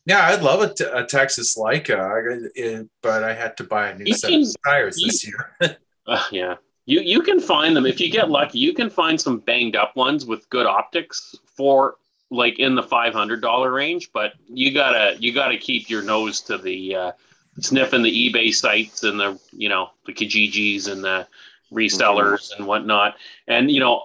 yeah, 0.08 0.28
I'd 0.28 0.42
love 0.42 0.62
a, 0.62 0.72
t- 0.72 0.84
a 0.90 1.04
Texas 1.04 1.56
Leica, 1.58 2.88
but 3.02 3.22
I 3.22 3.34
had 3.34 3.58
to 3.58 3.64
buy 3.64 3.90
a 3.90 3.94
new 3.98 4.06
you 4.06 4.14
set 4.14 4.30
can, 4.30 4.40
of 4.40 4.56
tires 4.64 4.98
you, 4.98 5.06
this 5.06 5.26
year. 5.26 5.50
uh, 6.06 6.24
yeah, 6.32 6.54
you 6.86 7.00
you 7.00 7.20
can 7.20 7.38
find 7.38 7.76
them 7.76 7.84
if 7.84 8.00
you 8.00 8.10
get 8.10 8.30
lucky. 8.30 8.58
You 8.58 8.72
can 8.72 8.88
find 8.88 9.20
some 9.20 9.38
banged 9.40 9.76
up 9.76 9.94
ones 9.96 10.24
with 10.24 10.48
good 10.48 10.64
optics 10.64 11.36
for 11.44 11.96
like 12.30 12.58
in 12.58 12.74
the 12.74 12.82
five 12.82 13.12
hundred 13.12 13.42
dollar 13.42 13.70
range, 13.70 14.08
but 14.14 14.32
you 14.48 14.72
gotta 14.72 15.14
you 15.20 15.34
gotta 15.34 15.58
keep 15.58 15.90
your 15.90 16.02
nose 16.02 16.40
to 16.42 16.56
the 16.56 16.96
uh, 16.96 17.12
sniffing 17.60 18.02
the 18.02 18.32
eBay 18.32 18.54
sites 18.54 19.04
and 19.04 19.20
the 19.20 19.38
you 19.52 19.68
know 19.68 19.90
the 20.06 20.14
Kijijis 20.14 20.90
and 20.90 21.04
the 21.04 21.26
resellers 21.70 22.50
mm-hmm. 22.50 22.62
and 22.62 22.66
whatnot, 22.66 23.16
and 23.46 23.70
you 23.70 23.80
know. 23.80 24.02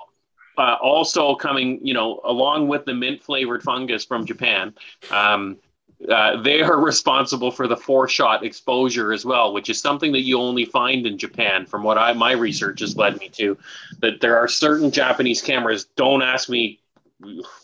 Uh, 0.55 0.77
also 0.83 1.33
coming, 1.33 1.83
you 1.83 1.95
know, 1.95 2.21
along 2.25 2.67
with 2.67 2.85
the 2.85 2.93
mint 2.93 3.23
flavored 3.23 3.63
fungus 3.63 4.05
from 4.05 4.23
Japan, 4.23 4.71
um, 5.09 5.57
uh, 6.09 6.41
they 6.41 6.61
are 6.61 6.79
responsible 6.79 7.51
for 7.51 7.67
the 7.67 7.77
four 7.77 8.07
shot 8.07 8.43
exposure 8.43 9.13
as 9.13 9.25
well, 9.25 9.53
which 9.53 9.69
is 9.69 9.79
something 9.79 10.11
that 10.13 10.21
you 10.21 10.39
only 10.39 10.65
find 10.65 11.05
in 11.05 11.17
Japan. 11.17 11.65
From 11.65 11.83
what 11.83 11.97
I 11.97 12.13
my 12.13 12.31
research 12.31 12.81
has 12.81 12.97
led 12.97 13.19
me 13.19 13.29
to, 13.29 13.57
that 13.99 14.21
there 14.21 14.37
are 14.37 14.47
certain 14.47 14.91
Japanese 14.91 15.41
cameras. 15.41 15.85
Don't 15.95 16.21
ask 16.21 16.49
me 16.49 16.79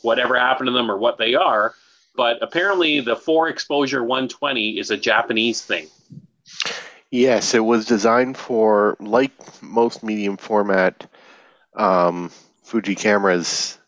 whatever 0.01 0.37
happened 0.37 0.67
to 0.67 0.73
them 0.73 0.89
or 0.89 0.97
what 0.97 1.17
they 1.17 1.35
are. 1.35 1.73
But 2.15 2.41
apparently, 2.41 2.99
the 2.99 3.15
four 3.15 3.47
exposure 3.47 4.03
120 4.03 4.77
is 4.77 4.91
a 4.91 4.97
Japanese 4.97 5.61
thing. 5.61 5.87
Yes, 7.11 7.53
it 7.53 7.63
was 7.63 7.85
designed 7.85 8.37
for, 8.37 8.95
like 8.99 9.31
most 9.63 10.03
medium 10.03 10.37
format 10.37 11.09
um, 11.75 12.29
Fuji 12.63 12.93
cameras, 12.93 13.78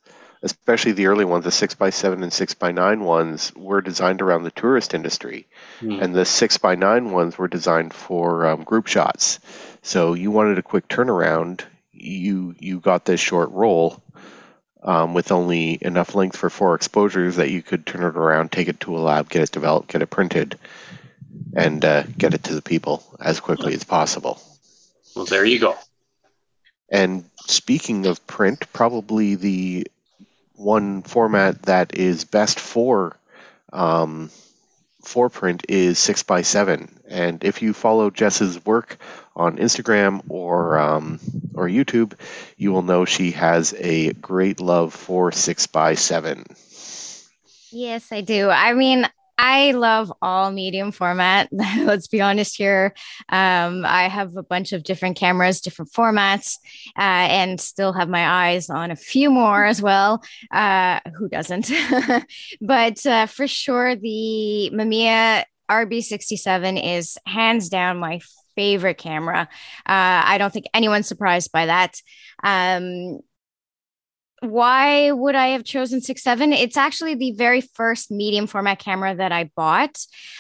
especially 0.44 0.94
the 0.94 1.08
early 1.08 1.26
ones, 1.26 1.44
the 1.44 1.52
6x7 1.52 2.14
and 2.14 2.32
6x9 2.32 3.02
ones, 3.02 3.54
were 3.56 3.82
designed 3.82 4.22
around 4.22 4.44
the 4.44 4.52
tourist 4.52 4.94
industry. 4.94 5.48
Hmm. 5.80 6.00
And 6.02 6.16
the 6.16 6.22
6x9 6.22 7.12
ones 7.12 7.38
were 7.38 7.48
designed 7.48 7.94
for 7.94 8.48
um, 8.48 8.64
group 8.64 8.88
shots. 8.88 9.40
So 9.84 10.14
you 10.14 10.32
wanted 10.32 10.58
a 10.58 10.64
quick 10.64 10.88
turnaround, 10.88 11.62
you, 11.92 12.56
you 12.60 12.80
got 12.80 13.06
this 13.06 13.20
short 13.20 13.52
roll 13.52 14.02
um, 14.84 15.14
with 15.14 15.32
only 15.32 15.78
enough 15.82 16.16
length 16.16 16.38
for 16.38 16.50
four 16.50 16.74
exposures 16.74 17.36
that 17.36 17.52
you 17.52 17.62
could 17.62 17.86
turn 17.86 18.04
it 18.04 18.18
around, 18.18 18.52
take 18.52 18.68
it 18.68 18.80
to 18.82 18.98
a 18.98 19.00
lab, 19.00 19.30
get 19.30 19.44
it 19.44 19.52
developed, 19.52 19.90
get 19.90 20.02
it 20.02 20.08
printed, 20.08 20.58
and 21.56 21.86
uh, 21.86 22.04
get 22.18 22.34
it 22.34 22.44
to 22.46 22.56
the 22.56 22.62
people 22.62 23.04
as 23.20 23.40
quickly 23.40 23.74
as 23.74 23.84
possible. 23.84 24.42
Well, 25.16 25.26
there 25.26 25.46
you 25.46 25.60
go. 25.60 25.76
And 26.90 27.26
speaking 27.48 28.06
of 28.06 28.26
print, 28.28 28.66
probably 28.74 29.36
the 29.36 29.88
one 30.62 31.02
format 31.02 31.64
that 31.64 31.96
is 31.98 32.24
best 32.24 32.60
for 32.60 33.18
um, 33.74 34.30
for 35.04 35.30
print 35.30 35.66
is 35.68 35.98
six 35.98 36.24
by 36.24 36.42
seven. 36.42 37.00
And 37.08 37.44
if 37.44 37.62
you 37.62 37.74
follow 37.74 38.10
Jess's 38.10 38.64
work 38.66 38.98
on 39.36 39.58
Instagram 39.58 40.22
or 40.30 40.78
um, 40.78 41.20
or 41.56 41.68
YouTube, 41.68 42.14
you 42.58 42.72
will 42.72 42.84
know 42.84 43.06
she 43.06 43.32
has 43.32 43.74
a 43.78 44.14
great 44.14 44.60
love 44.60 44.94
for 44.94 45.32
six 45.32 45.68
by 45.68 45.96
seven. 45.96 46.46
Yes, 47.72 48.12
I 48.12 48.22
do. 48.22 48.50
I 48.50 48.74
mean, 48.74 49.08
I 49.38 49.72
love 49.72 50.12
all 50.22 50.52
medium 50.52 50.92
format. 50.92 51.50
Let's 51.52 52.08
be 52.08 52.22
honest 52.22 52.58
here. 52.58 52.94
Um, 53.30 53.86
I 53.86 54.08
have 54.08 54.38
a 54.38 54.44
bunch 54.44 54.74
of 54.74 54.84
different 54.84 55.18
cameras, 55.18 55.62
different 55.62 55.92
formats, 55.92 56.58
uh, 56.98 57.02
and 57.02 57.60
still 57.60 57.94
have 57.94 58.10
my 58.10 58.50
eyes 58.50 58.70
on 58.70 58.92
a 58.92 58.96
few 58.96 59.30
more 59.30 59.66
as 59.66 59.82
well. 59.82 60.24
Uh, 60.52 61.00
who 61.18 61.28
doesn't? 61.28 61.72
but 62.62 63.06
uh, 63.06 63.26
for 63.26 63.48
sure, 63.48 63.96
the 63.96 64.72
Mamiya 64.74 65.46
RB67 65.70 66.98
is 66.98 67.18
hands 67.26 67.70
down 67.70 67.98
my 67.98 68.20
favorite 68.56 68.98
camera. 68.98 69.48
Uh, 69.86 70.22
I 70.26 70.38
don't 70.38 70.52
think 70.52 70.66
anyone's 70.74 71.08
surprised 71.08 71.52
by 71.52 71.68
that. 71.68 72.02
Um, 72.44 73.22
why 74.42 75.12
would 75.12 75.36
I 75.36 75.50
have 75.50 75.64
chosen 75.64 76.02
six 76.02 76.24
seven? 76.24 76.52
It's 76.52 76.76
actually 76.76 77.14
the 77.14 77.32
very 77.34 77.62
first 77.62 78.10
medium 78.12 78.48
format 78.48 78.80
camera 78.80 79.16
that 79.16 79.32
I 79.32 79.52
bought, 79.56 79.98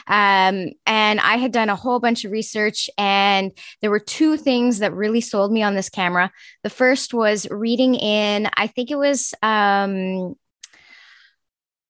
um, 0.08 0.72
and 0.86 1.20
I 1.20 1.38
had 1.38 1.52
done 1.52 1.70
a 1.70 1.76
whole 1.76 2.00
bunch 2.00 2.26
of 2.26 2.32
research, 2.32 2.90
and 2.98 3.52
there 3.82 3.92
were 3.92 4.00
two 4.00 4.38
things 4.38 4.80
that 4.80 4.94
really 4.94 5.22
sold 5.22 5.52
me 5.52 5.62
on 5.62 5.76
this 5.76 5.90
camera. 5.90 6.32
The 6.64 6.72
first 6.72 7.14
was 7.14 7.48
reading 7.52 7.94
in, 7.96 8.50
I 8.58 8.68
think 8.68 8.90
it 8.92 8.98
was. 8.98 9.34
Um, 9.44 10.36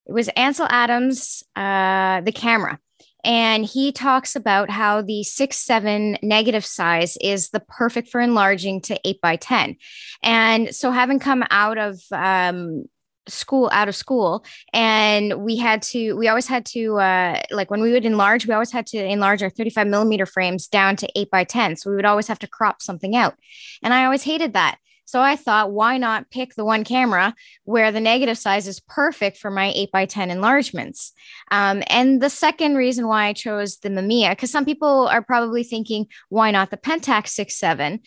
it 0.05 0.13
was 0.13 0.27
Ansel 0.29 0.67
Adams, 0.69 1.43
uh, 1.55 2.19
the 2.21 2.33
camera, 2.33 2.79
and 3.23 3.65
he 3.65 3.91
talks 3.91 4.35
about 4.35 4.69
how 4.69 5.01
the 5.01 5.23
six 5.23 5.57
seven 5.57 6.17
negative 6.21 6.65
size 6.65 7.17
is 7.21 7.49
the 7.49 7.59
perfect 7.59 8.09
for 8.09 8.21
enlarging 8.21 8.81
to 8.81 8.99
eight 9.05 9.21
by 9.21 9.35
10. 9.35 9.77
And 10.23 10.75
so 10.75 10.91
having 10.91 11.19
come 11.19 11.43
out 11.49 11.77
of, 11.77 11.99
um, 12.11 12.85
school 13.27 13.69
out 13.71 13.87
of 13.87 13.95
school 13.95 14.43
and 14.73 15.43
we 15.43 15.55
had 15.55 15.83
to 15.83 16.13
we 16.13 16.27
always 16.27 16.47
had 16.47 16.65
to 16.65 16.97
uh 16.97 17.39
like 17.51 17.69
when 17.69 17.79
we 17.79 17.91
would 17.91 18.03
enlarge 18.03 18.47
we 18.47 18.53
always 18.53 18.71
had 18.71 18.87
to 18.87 18.97
enlarge 18.97 19.43
our 19.43 19.49
35 19.49 19.85
millimeter 19.87 20.25
frames 20.25 20.67
down 20.67 20.95
to 20.95 21.07
8 21.15 21.29
by 21.29 21.43
10 21.43 21.75
so 21.75 21.91
we 21.91 21.95
would 21.95 22.03
always 22.03 22.27
have 22.27 22.39
to 22.39 22.47
crop 22.47 22.81
something 22.81 23.15
out. 23.15 23.35
And 23.83 23.93
i 23.93 24.05
always 24.05 24.23
hated 24.23 24.53
that 24.53 24.79
so 25.05 25.21
I 25.21 25.35
thought, 25.35 25.71
why 25.71 25.97
not 25.97 26.29
pick 26.29 26.55
the 26.55 26.65
one 26.65 26.83
camera 26.83 27.35
where 27.63 27.91
the 27.91 27.99
negative 27.99 28.37
size 28.37 28.67
is 28.67 28.79
perfect 28.79 29.37
for 29.37 29.51
my 29.51 29.71
8 29.75 29.91
by 29.91 30.05
10 30.05 30.31
enlargements? 30.31 31.13
Um, 31.51 31.83
and 31.87 32.21
the 32.21 32.29
second 32.29 32.75
reason 32.75 33.07
why 33.07 33.25
I 33.25 33.33
chose 33.33 33.77
the 33.79 33.89
Mamiya, 33.89 34.31
because 34.31 34.51
some 34.51 34.65
people 34.65 35.07
are 35.07 35.21
probably 35.21 35.63
thinking, 35.63 36.07
why 36.29 36.51
not 36.51 36.69
the 36.69 36.77
Pentax 36.77 37.27
6.7? 37.37 37.99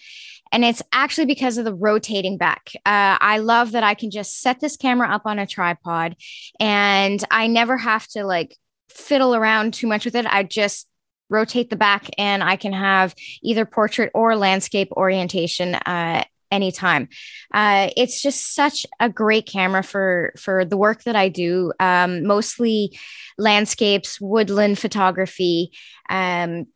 And 0.53 0.65
it's 0.65 0.83
actually 0.93 1.27
because 1.27 1.59
of 1.59 1.65
the 1.65 1.75
rotating 1.75 2.39
back. 2.39 2.71
Uh, 2.87 3.19
I 3.21 3.39
love 3.39 3.73
that 3.73 3.83
I 3.83 3.95
can 3.95 4.11
just 4.11 4.41
set 4.41 4.61
this 4.61 4.77
camera 4.77 5.09
up 5.09 5.23
on 5.27 5.39
a 5.39 5.47
tripod 5.47 6.17
and 6.61 7.23
I 7.31 7.49
never 7.49 7.77
have 7.77 8.07
to 8.09 8.25
like 8.25 8.57
fiddle 8.89 9.35
around 9.35 9.75
too 9.75 9.89
much 9.89 10.05
with 10.05 10.15
it. 10.15 10.27
I 10.27 10.45
just 10.45 10.89
rotate 11.29 11.71
the 11.71 11.77
back 11.77 12.09
and 12.19 12.43
I 12.43 12.57
can 12.57 12.73
have 12.73 13.15
either 13.43 13.65
portrait 13.65 14.11
or 14.15 14.37
landscape 14.37 14.93
orientation 14.93 15.75
uh, 15.75 16.25
anytime. 16.55 17.09
Uh, 17.53 17.91
it's 17.97 18.23
just 18.23 18.55
such 18.55 18.87
a 19.01 19.09
great 19.09 19.47
camera 19.47 19.83
for 19.83 20.33
for 20.39 20.65
the 20.65 20.77
work 20.77 21.03
that 21.05 21.17
I 21.17 21.29
do, 21.29 21.73
um, 21.81 22.25
mostly 22.25 22.99
landscapes, 23.37 24.21
woodland 24.21 24.79
photography. 24.79 25.73
Um, 26.09 26.67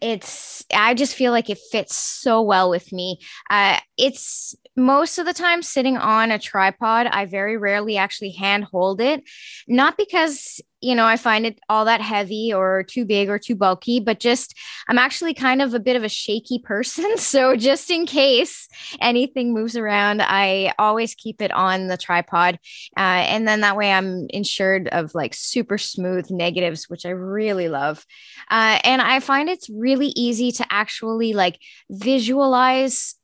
it's 0.00 0.64
I 0.72 0.94
just 0.94 1.16
feel 1.16 1.32
like 1.32 1.50
it 1.50 1.58
fits 1.72 1.96
so 1.96 2.42
well 2.42 2.70
with 2.70 2.92
me. 2.92 3.18
Uh, 3.48 3.78
it's 3.96 4.54
most 4.76 5.18
of 5.18 5.26
the 5.26 5.32
time 5.32 5.62
sitting 5.62 5.96
on 5.96 6.30
a 6.30 6.38
tripod. 6.38 7.06
I 7.06 7.26
very 7.26 7.56
rarely 7.56 7.96
actually 7.96 8.30
hand 8.30 8.64
hold 8.64 9.00
it, 9.00 9.24
not 9.66 9.96
because 9.96 10.60
you 10.80 10.94
know, 10.94 11.04
I 11.04 11.16
find 11.16 11.44
it 11.44 11.60
all 11.68 11.84
that 11.84 12.00
heavy 12.00 12.52
or 12.52 12.82
too 12.82 13.04
big 13.04 13.28
or 13.28 13.38
too 13.38 13.54
bulky, 13.54 14.00
but 14.00 14.18
just 14.18 14.54
I'm 14.88 14.98
actually 14.98 15.34
kind 15.34 15.60
of 15.60 15.74
a 15.74 15.80
bit 15.80 15.96
of 15.96 16.04
a 16.04 16.08
shaky 16.08 16.58
person. 16.58 17.04
So 17.30 17.54
just 17.54 17.90
in 17.90 18.06
case 18.06 18.66
anything 19.00 19.54
moves 19.54 19.76
around, 19.76 20.20
I 20.20 20.72
always 20.78 21.14
keep 21.14 21.40
it 21.40 21.52
on 21.52 21.86
the 21.86 21.96
tripod. 21.96 22.58
Uh, 22.96 23.22
and 23.28 23.46
then 23.46 23.60
that 23.60 23.76
way 23.76 23.92
I'm 23.92 24.26
insured 24.30 24.88
of 24.88 25.14
like 25.14 25.34
super 25.34 25.78
smooth 25.78 26.28
negatives, 26.30 26.88
which 26.88 27.06
I 27.06 27.10
really 27.10 27.68
love. 27.68 28.04
Uh, 28.50 28.80
and 28.82 29.00
I 29.00 29.20
find 29.20 29.48
it's 29.48 29.70
really 29.70 30.12
easy 30.16 30.50
to 30.52 30.66
actually 30.70 31.34
like 31.34 31.58
visualize 31.88 33.14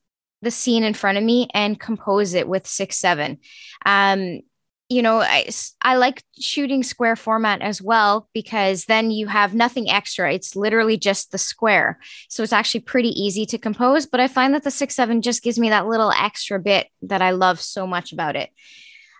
the 0.42 0.50
scene 0.50 0.84
in 0.84 0.94
front 0.94 1.18
of 1.18 1.24
me 1.24 1.48
and 1.54 1.80
compose 1.80 2.34
it 2.34 2.46
with 2.46 2.66
six 2.66 2.98
seven 2.98 3.38
um 3.84 4.40
you 4.88 5.02
know 5.02 5.20
I, 5.20 5.48
I 5.82 5.96
like 5.96 6.22
shooting 6.38 6.82
square 6.82 7.16
format 7.16 7.60
as 7.60 7.82
well 7.82 8.28
because 8.32 8.84
then 8.84 9.10
you 9.10 9.26
have 9.26 9.54
nothing 9.54 9.90
extra. 9.90 10.32
It's 10.32 10.54
literally 10.56 10.96
just 10.96 11.32
the 11.32 11.38
square. 11.38 11.98
So 12.28 12.42
it's 12.42 12.52
actually 12.52 12.80
pretty 12.80 13.10
easy 13.10 13.46
to 13.46 13.58
compose 13.58 14.06
but 14.06 14.20
i 14.20 14.28
find 14.28 14.54
that 14.54 14.62
the 14.62 14.70
6-7 14.70 15.22
just 15.22 15.42
gives 15.42 15.58
me 15.58 15.70
that 15.70 15.86
little 15.86 16.12
extra 16.12 16.58
bit 16.58 16.88
that 17.02 17.22
i 17.22 17.30
love 17.30 17.60
so 17.60 17.86
much 17.86 18.12
about 18.12 18.36
it 18.36 18.50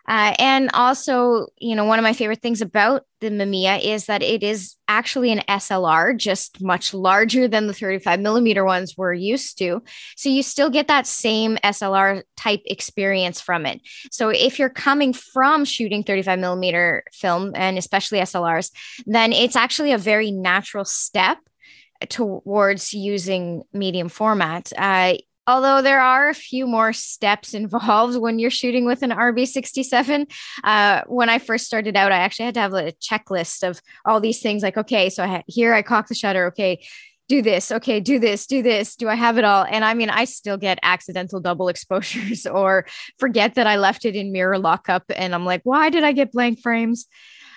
uh, 0.09 0.35
and 0.39 0.71
also, 0.73 1.47
you 1.59 1.75
know, 1.75 1.85
one 1.85 1.99
of 1.99 2.03
my 2.03 2.13
favorite 2.13 2.41
things 2.41 2.61
about 2.61 3.03
the 3.21 3.31
Mamiya 3.31 3.83
is 3.83 4.07
that 4.07 4.23
it 4.23 4.43
is 4.43 4.77
actually 4.87 5.33
an 5.33 5.43
SLR, 5.49 6.17
just 6.17 6.63
much 6.63 6.95
larger 6.95 7.49
than 7.49 7.67
the 7.67 7.73
35 7.73 8.21
millimeter 8.21 8.65
ones 8.65 8.95
we're 8.97 9.15
used 9.15 9.59
to. 9.59 9.83
So 10.17 10.29
you 10.29 10.43
still 10.43 10.71
get 10.71 10.89
that 10.89 11.07
same 11.07 11.57
SLR 11.65 12.23
type 12.37 12.63
experience 12.67 13.41
from 13.41 13.67
it. 13.67 13.81
So 14.13 14.29
if 14.29 14.59
you're 14.59 14.69
coming 14.69 15.13
from 15.13 15.65
shooting 15.65 16.05
35 16.05 16.39
millimeter 16.39 17.05
film 17.13 17.53
and 17.55 17.77
especially 17.77 18.21
SLRs, 18.21 18.71
then 19.07 19.33
it's 19.33 19.57
actually 19.57 19.93
a 19.93 19.99
very 19.99 20.31
natural 20.31 20.85
step 20.85 21.39
towards 22.09 22.93
using 22.93 23.63
medium 23.73 24.09
format. 24.09 24.73
Uh, 24.77 25.15
although 25.47 25.83
there 25.83 26.01
are 26.01 26.29
a 26.29 26.35
few 26.35 26.67
more 26.67 26.93
steps 26.93 27.55
involved 27.63 28.19
when 28.19 28.39
you're 28.39 28.51
shooting 28.51 28.85
with 28.85 29.03
an 29.03 29.11
RB67. 29.11 30.31
Uh, 30.65 31.03
when 31.07 31.29
I 31.29 31.39
first 31.39 31.67
started 31.67 31.97
out, 31.97 32.13
I 32.13 32.19
actually 32.19 32.47
had 32.47 32.55
to 32.55 32.61
have 32.61 32.75
a 32.75 32.93
checklist 32.93 33.69
of 33.69 33.81
all 34.05 34.21
these 34.21 34.41
things 34.41 34.63
like, 34.63 34.77
okay, 34.77 35.11
so 35.11 35.25
I 35.25 35.27
had, 35.27 35.45
here 35.47 35.75
I 35.75 35.83
cock 35.83 36.09
the 36.09 36.15
shutter. 36.15 36.47
Okay, 36.47 36.81
do 37.29 37.43
this. 37.43 37.73
Okay, 37.73 37.99
do 38.01 38.19
this, 38.19 38.47
do 38.47 38.63
this. 38.63 38.95
Do 38.97 39.09
I 39.09 39.15
have 39.15 39.37
it 39.39 39.45
all? 39.45 39.65
And 39.69 39.85
I 39.85 39.95
mean, 39.95 40.11
I 40.11 40.25
still 40.25 40.57
get 40.57 40.79
accidental 40.83 41.41
double 41.41 41.69
exposures 41.77 42.47
or 42.47 42.87
forget 43.19 43.55
that 43.55 43.67
I 43.67 43.77
left 43.77 44.05
it 44.05 44.15
in 44.15 44.33
mirror 44.33 44.59
lockup. 44.59 45.05
And 45.15 45.35
I'm 45.35 45.45
like, 45.45 45.63
why 45.65 45.91
did 45.91 46.05
I 46.05 46.13
get 46.13 46.33
blank 46.33 46.61
frames? 46.61 47.07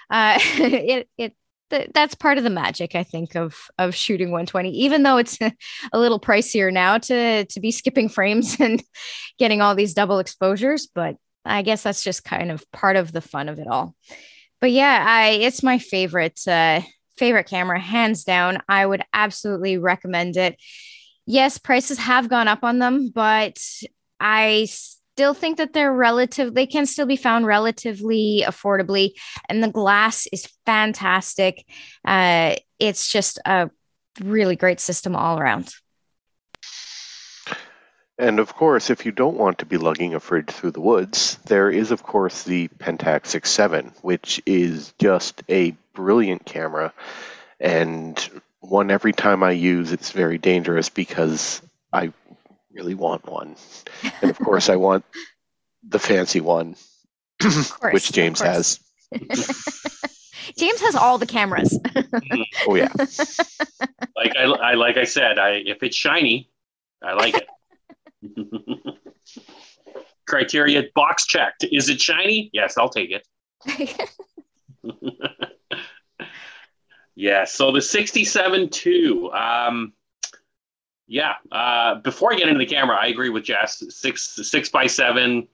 Uh, 0.10 0.40
it, 0.42 1.10
it 1.18 1.36
th- 1.70 1.90
that's 1.94 2.16
part 2.16 2.38
of 2.38 2.44
the 2.44 2.50
magic 2.50 2.96
i 2.96 3.04
think 3.04 3.36
of 3.36 3.56
of 3.78 3.96
shooting 3.96 4.32
120 4.32 4.72
even 4.72 5.04
though 5.04 5.18
it's 5.18 5.38
a 5.94 6.00
little 6.00 6.20
pricier 6.20 6.72
now 6.72 6.98
to 6.98 7.46
to 7.46 7.60
be 7.60 7.72
skipping 7.72 8.10
frames 8.10 8.58
and 8.60 8.84
getting 9.38 9.62
all 9.62 9.76
these 9.76 9.94
double 9.94 10.20
exposures 10.20 10.88
but 10.94 11.16
i 11.46 11.62
guess 11.62 11.84
that's 11.84 12.04
just 12.04 12.24
kind 12.24 12.52
of 12.52 12.70
part 12.72 12.96
of 12.96 13.12
the 13.12 13.22
fun 13.22 13.50
of 13.50 13.60
it 13.60 13.68
all. 13.68 13.96
But 14.62 14.72
yeah 14.72 15.04
i 15.08 15.30
it's 15.30 15.64
my 15.64 15.78
favorite 15.80 16.40
uh 16.48 16.82
favorite 17.18 17.48
camera 17.48 17.80
hands 17.80 18.24
down. 18.24 18.62
I 18.70 18.86
would 18.86 19.04
absolutely 19.12 19.78
recommend 19.78 20.38
it. 20.38 20.56
Yes 21.26 21.58
prices 21.58 21.98
have 21.98 22.30
gone 22.30 22.48
up 22.48 22.64
on 22.64 22.80
them 22.80 23.12
but 23.14 23.58
i 24.20 24.68
still 25.20 25.34
think 25.34 25.58
that 25.58 25.74
they're 25.74 25.92
relative, 25.92 26.54
they 26.54 26.66
can 26.66 26.86
still 26.86 27.06
be 27.06 27.18
found 27.18 27.46
relatively 27.46 28.42
affordably. 28.48 29.12
And 29.50 29.62
the 29.62 29.68
glass 29.68 30.28
is 30.32 30.48
fantastic. 30.66 31.66
Uh, 32.06 32.56
it's 32.80 33.12
just 33.12 33.38
a 33.46 33.70
really 34.22 34.56
great 34.56 34.80
system 34.80 35.18
all 35.18 35.38
around. 35.38 35.74
And 38.18 38.40
of 38.40 38.56
course, 38.56 38.90
if 38.90 39.06
you 39.06 39.12
don't 39.12 39.36
want 39.36 39.58
to 39.58 39.66
be 39.66 39.76
lugging 39.76 40.14
a 40.14 40.22
fridge 40.22 40.52
through 40.52 40.72
the 40.72 40.80
woods, 40.80 41.38
there 41.48 41.70
is, 41.70 41.92
of 41.92 42.02
course, 42.02 42.44
the 42.44 42.70
Pentax 42.80 43.28
67, 43.28 43.92
which 44.02 44.42
is 44.46 44.94
just 45.00 45.44
a 45.50 45.72
brilliant 45.94 46.46
camera. 46.46 46.94
And 47.60 48.18
one 48.62 48.90
every 48.90 49.12
time 49.12 49.44
I 49.44 49.52
use, 49.52 49.92
it's 49.92 50.12
very 50.12 50.38
dangerous 50.38 50.88
because 50.88 51.62
I 51.92 52.14
really 52.74 52.96
want 52.96 53.26
one. 53.26 53.56
And 54.22 54.32
of 54.32 54.40
course, 54.40 54.70
I 54.70 54.76
want 54.76 55.06
the 55.88 56.00
fancy 56.00 56.42
one, 56.42 56.76
course, 57.42 57.74
which 57.94 58.12
James 58.12 58.42
has. 58.42 58.80
James 60.58 60.82
has 60.82 60.96
all 60.96 61.18
the 61.18 61.26
cameras. 61.26 61.78
oh 62.68 62.76
yeah. 62.76 62.92
Like 64.16 64.36
I, 64.36 64.44
I 64.44 64.74
like 64.74 64.98
I 64.98 65.04
said, 65.04 65.40
I 65.40 65.62
if 65.66 65.84
it's 65.84 65.96
shiny, 65.96 66.50
I 67.04 67.14
like 67.14 67.36
it. 67.38 67.48
Criteria 70.28 70.84
box 70.96 71.26
checked. 71.26 71.66
Is 71.72 71.90
it 71.90 72.02
shiny? 72.02 72.50
Yes, 72.54 72.78
I'll 72.78 72.90
take 72.90 73.12
it. 73.12 74.10
yeah. 77.16 77.46
So 77.46 77.72
the 77.72 77.82
67 77.82 78.70
2. 78.70 79.32
Um, 79.32 79.94
yeah. 81.10 81.34
Uh, 81.52 81.96
before 81.96 82.32
I 82.32 82.38
get 82.38 82.48
into 82.48 82.60
the 82.60 82.66
camera, 82.66 82.96
I 82.96 83.08
agree 83.08 83.30
with 83.30 83.44
Jess. 83.44 83.84
Six 83.90 84.40
six 84.44 84.70
by 84.70 84.86
seven 84.88 85.48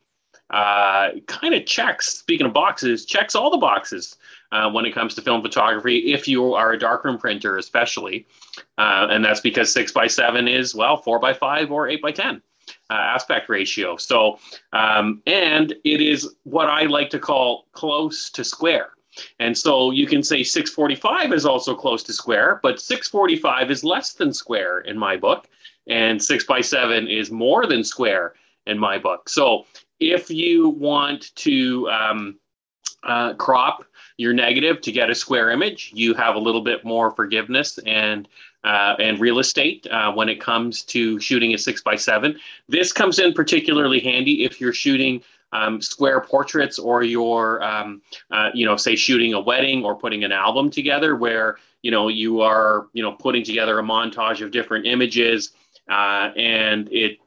uh, 0.50 1.12
kind 1.28 1.54
of 1.56 1.66
checks. 1.66 2.10
Speaking 2.10 2.46
of 2.46 2.54
boxes, 2.54 3.06
checks 3.06 3.36
all 3.36 3.50
the 3.50 3.58
boxes 3.58 4.18
uh, 4.52 4.70
when 4.70 4.86
it 4.86 4.94
comes 4.94 5.16
to 5.16 5.22
film 5.22 5.42
photography. 5.42 6.14
If 6.14 6.28
you 6.28 6.54
are 6.54 6.74
a 6.74 6.78
darkroom 6.78 7.18
printer, 7.18 7.58
especially, 7.58 8.28
uh, 8.78 9.08
and 9.10 9.24
that's 9.24 9.40
because 9.40 9.72
six 9.72 9.94
by 9.94 10.08
seven 10.08 10.48
is 10.48 10.76
well 10.76 10.98
four 10.98 11.20
by 11.20 11.34
five 11.34 11.72
or 11.72 11.88
eight 11.88 12.02
by 12.02 12.12
ten 12.12 12.42
uh, 12.90 12.94
aspect 12.94 13.48
ratio. 13.48 13.96
So, 13.96 14.40
um, 14.74 15.22
and 15.26 15.74
it 15.86 16.02
is 16.02 16.36
what 16.44 16.68
I 16.68 16.84
like 16.84 17.10
to 17.12 17.20
call 17.20 17.68
close 17.72 18.30
to 18.32 18.44
square. 18.44 18.90
And 19.39 19.57
so 19.57 19.91
you 19.91 20.07
can 20.07 20.24
say 20.24 20.43
645 20.43 21.34
is 21.34 21.45
also 21.45 21.75
close 21.75 22.03
to 22.03 22.13
square, 22.13 22.60
but 22.63 22.81
645 22.81 23.72
is 23.72 23.84
less 23.84 24.13
than 24.13 24.34
square 24.34 24.79
in 24.79 24.98
my 24.98 25.17
book, 25.17 25.48
and 25.88 26.22
6 26.22 26.45
by 26.45 26.62
7 26.62 27.07
is 27.07 27.31
more 27.31 27.65
than 27.65 27.84
square 27.84 28.34
in 28.65 28.77
my 28.77 28.98
book. 28.98 29.29
So 29.29 29.65
if 30.00 30.29
you 30.29 30.69
want 30.69 31.36
to 31.36 31.89
um, 31.89 32.39
uh, 33.03 33.34
crop 33.36 33.86
your 34.17 34.34
negative 34.34 34.81
to 34.81 34.91
get 34.91 35.10
a 35.10 35.15
square 35.15 35.51
image, 35.51 35.91
you 35.93 36.13
have 36.13 36.36
a 36.36 36.39
little 36.39 36.62
bit 36.62 36.84
more 36.84 37.12
forgiveness 37.12 37.77
and 37.86 38.27
uh, 38.63 38.95
and 38.98 39.19
real 39.19 39.38
estate 39.38 39.86
uh, 39.91 40.12
when 40.12 40.27
it 40.27 40.41
comes 40.41 40.81
to 40.81 41.19
shooting 41.19 41.53
a 41.53 41.57
six 41.57 41.84
by 41.84 41.95
seven. 41.95 42.36
This 42.67 42.91
comes 42.91 43.19
in 43.19 43.31
particularly 43.31 44.00
handy 44.00 44.43
if 44.43 44.60
you're 44.60 44.74
shooting 44.74 45.22
um, 45.56 45.82
square 45.82 46.22
portraits 46.22 46.78
or 46.78 47.04
you're, 47.04 47.64
um, 47.64 48.02
uh, 48.32 48.50
you 48.54 48.66
know, 48.66 48.76
say 48.76 48.96
shooting 48.96 49.34
a 49.34 49.40
wedding 49.40 49.86
or 49.86 49.96
putting 49.96 50.24
an 50.24 50.32
album 50.32 50.70
together 50.70 51.16
where, 51.16 51.58
you 51.82 51.92
know, 51.92 52.08
you 52.08 52.42
are, 52.42 52.88
you 52.94 53.02
know, 53.02 53.14
putting 53.14 53.44
together 53.44 53.80
a 53.80 53.84
montage 53.84 54.42
of 54.42 54.52
different 54.52 54.86
images 54.86 55.52
uh, 55.90 56.32
and 56.36 56.92
it, 56.92 57.20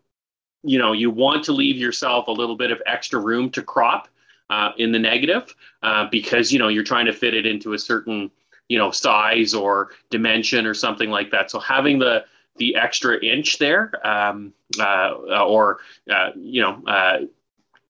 you 0.63 0.79
know, 0.79 0.93
you 0.93 1.11
want 1.11 1.45
to 1.45 1.53
leave 1.53 1.77
yourself 1.77 2.27
a 2.29 2.33
little 2.33 2.57
bit 2.57 2.71
of 2.71 2.83
extra 2.87 3.21
room 3.21 3.51
to 3.51 3.63
crop. 3.63 4.09
Uh, 4.51 4.73
in 4.79 4.93
the 4.93 4.99
negative, 4.99 5.55
uh, 5.83 6.07
because 6.11 6.51
you 6.51 6.59
know 6.59 6.69
you're 6.69 6.83
trying 6.83 7.05
to 7.05 7.13
fit 7.13 7.35
it 7.35 7.45
into 7.45 7.75
a 7.75 7.79
certain 7.79 8.31
you 8.69 8.79
know 8.79 8.91
size 8.91 9.53
or 9.53 9.91
dimension 10.09 10.65
or 10.65 10.73
something 10.73 11.11
like 11.11 11.31
that 11.31 11.51
so 11.51 11.59
having 11.61 11.99
the 11.99 12.25
the 12.57 12.75
extra 12.77 13.23
inch 13.23 13.59
there 13.59 13.93
um, 14.07 14.53
uh, 14.81 15.13
or 15.47 15.81
uh, 16.11 16.31
you 16.37 16.63
know 16.63 16.83
uh, 16.87 17.19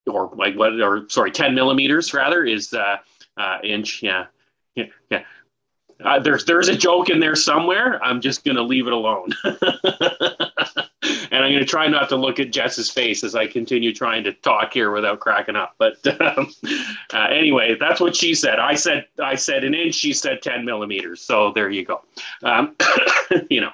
or 0.09 0.31
like 0.35 0.55
what 0.55 0.79
or 0.81 1.07
sorry 1.09 1.31
10 1.31 1.55
millimeters 1.55 2.13
rather 2.13 2.43
is 2.43 2.73
uh, 2.73 2.97
uh, 3.37 3.57
inch 3.63 4.03
yeah 4.03 4.25
yeah 4.75 4.85
yeah 5.09 5.23
uh, 6.03 6.19
there's 6.19 6.45
there's 6.45 6.69
a 6.69 6.75
joke 6.75 7.09
in 7.09 7.19
there 7.19 7.35
somewhere. 7.35 8.01
I'm 8.03 8.21
just 8.21 8.45
gonna 8.45 8.61
leave 8.61 8.87
it 8.87 8.93
alone, 8.93 9.31
and 9.43 9.57
I'm 11.33 11.51
gonna 11.51 11.65
try 11.65 11.87
not 11.87 12.07
to 12.09 12.15
look 12.15 12.39
at 12.39 12.53
Jess's 12.53 12.89
face 12.89 13.21
as 13.23 13.35
I 13.35 13.47
continue 13.47 13.93
trying 13.93 14.23
to 14.23 14.31
talk 14.31 14.73
here 14.73 14.91
without 14.91 15.19
cracking 15.19 15.57
up. 15.57 15.75
But 15.77 15.97
um, 16.21 16.53
uh, 17.13 17.27
anyway, 17.29 17.75
that's 17.77 17.99
what 17.99 18.15
she 18.15 18.33
said. 18.33 18.59
I 18.59 18.75
said 18.75 19.07
I 19.21 19.35
said 19.35 19.65
an 19.65 19.73
inch. 19.73 19.95
She 19.95 20.13
said 20.13 20.41
10 20.41 20.63
millimeters. 20.63 21.21
So 21.21 21.51
there 21.51 21.69
you 21.69 21.83
go. 21.83 22.01
Um, 22.43 22.77
you 23.49 23.59
know. 23.61 23.71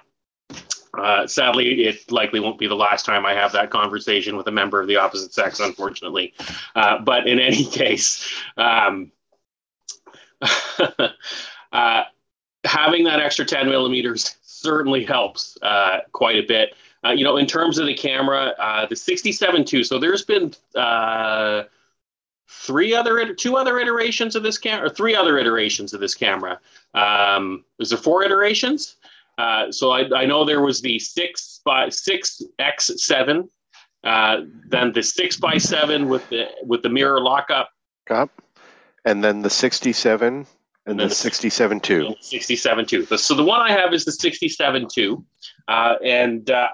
Uh, 1.00 1.28
sadly, 1.28 1.86
it 1.86 2.12
likely 2.12 2.40
won't 2.40 2.58
be 2.58 2.68
the 2.68 2.76
last 2.76 3.06
time 3.06 3.26
I 3.26 3.34
have 3.34 3.52
that 3.54 3.70
conversation 3.70 4.38
with 4.38 4.48
a 4.48 4.52
member 4.52 4.82
of 4.82 4.88
the 4.88 4.98
opposite 4.98 5.34
sex, 5.34 5.60
unfortunately. 5.60 6.34
Uh, 6.76 7.00
but 7.00 7.28
in 7.28 7.40
any 7.40 7.66
case, 7.72 8.32
um, 8.58 9.12
uh, 11.72 12.04
having 12.64 13.04
that 13.06 13.20
extra 13.20 13.46
10 13.46 13.68
millimeters 13.70 14.36
certainly 14.44 15.04
helps 15.04 15.58
uh, 15.62 16.00
quite 16.12 16.38
a 16.38 16.48
bit. 16.48 16.76
Uh, 17.04 17.12
you 17.12 17.24
know, 17.24 17.38
in 17.38 17.46
terms 17.46 17.78
of 17.78 17.86
the 17.86 17.94
camera, 17.94 18.54
uh, 18.58 18.86
the 18.88 18.96
67 18.96 19.66
II. 19.72 19.84
So 19.84 20.00
there's 20.00 20.24
been 20.24 20.54
three 22.48 22.96
other, 22.96 23.34
two 23.34 23.58
other 23.58 23.80
iterations 23.80 24.36
of 24.36 24.44
this 24.44 24.58
camera, 24.58 24.88
or 24.88 24.90
three 24.90 25.16
other 25.16 25.38
iterations 25.38 25.94
of 25.94 26.00
this 26.00 26.16
camera. 26.16 26.60
Um, 26.94 27.64
is 27.80 27.90
there 27.90 27.98
four 27.98 28.24
iterations? 28.24 28.96
Uh, 29.38 29.72
so 29.72 29.92
I, 29.92 30.08
I, 30.16 30.26
know 30.26 30.46
there 30.46 30.62
was 30.62 30.82
the 30.82 30.98
six 30.98 31.62
by 31.66 31.90
six 31.90 32.42
X 32.58 32.92
seven, 32.98 33.50
uh, 34.04 34.42
then 34.70 34.94
the 34.94 35.04
six 35.04 35.36
by 35.36 35.58
seven 35.58 36.08
with 36.08 36.28
the 36.30 36.46
with 36.64 36.84
the 36.84 36.90
mirror 36.90 37.20
lockup. 37.20 37.70
Up, 38.10 38.42
and 39.04 39.24
then 39.24 39.42
the 39.42 39.50
67 39.50 40.46
and 40.86 41.00
the 41.00 41.10
67 41.10 41.80
2. 41.80 42.16
67 42.20 42.86
2. 42.86 43.06
So 43.18 43.34
the 43.34 43.44
one 43.44 43.62
I 43.62 43.72
have 43.72 43.94
is 43.94 44.06
the 44.06 44.12
67 44.12 44.88
2. 44.94 45.26
Uh, 45.68 45.96
and 46.04 46.50
uh, 46.50 46.68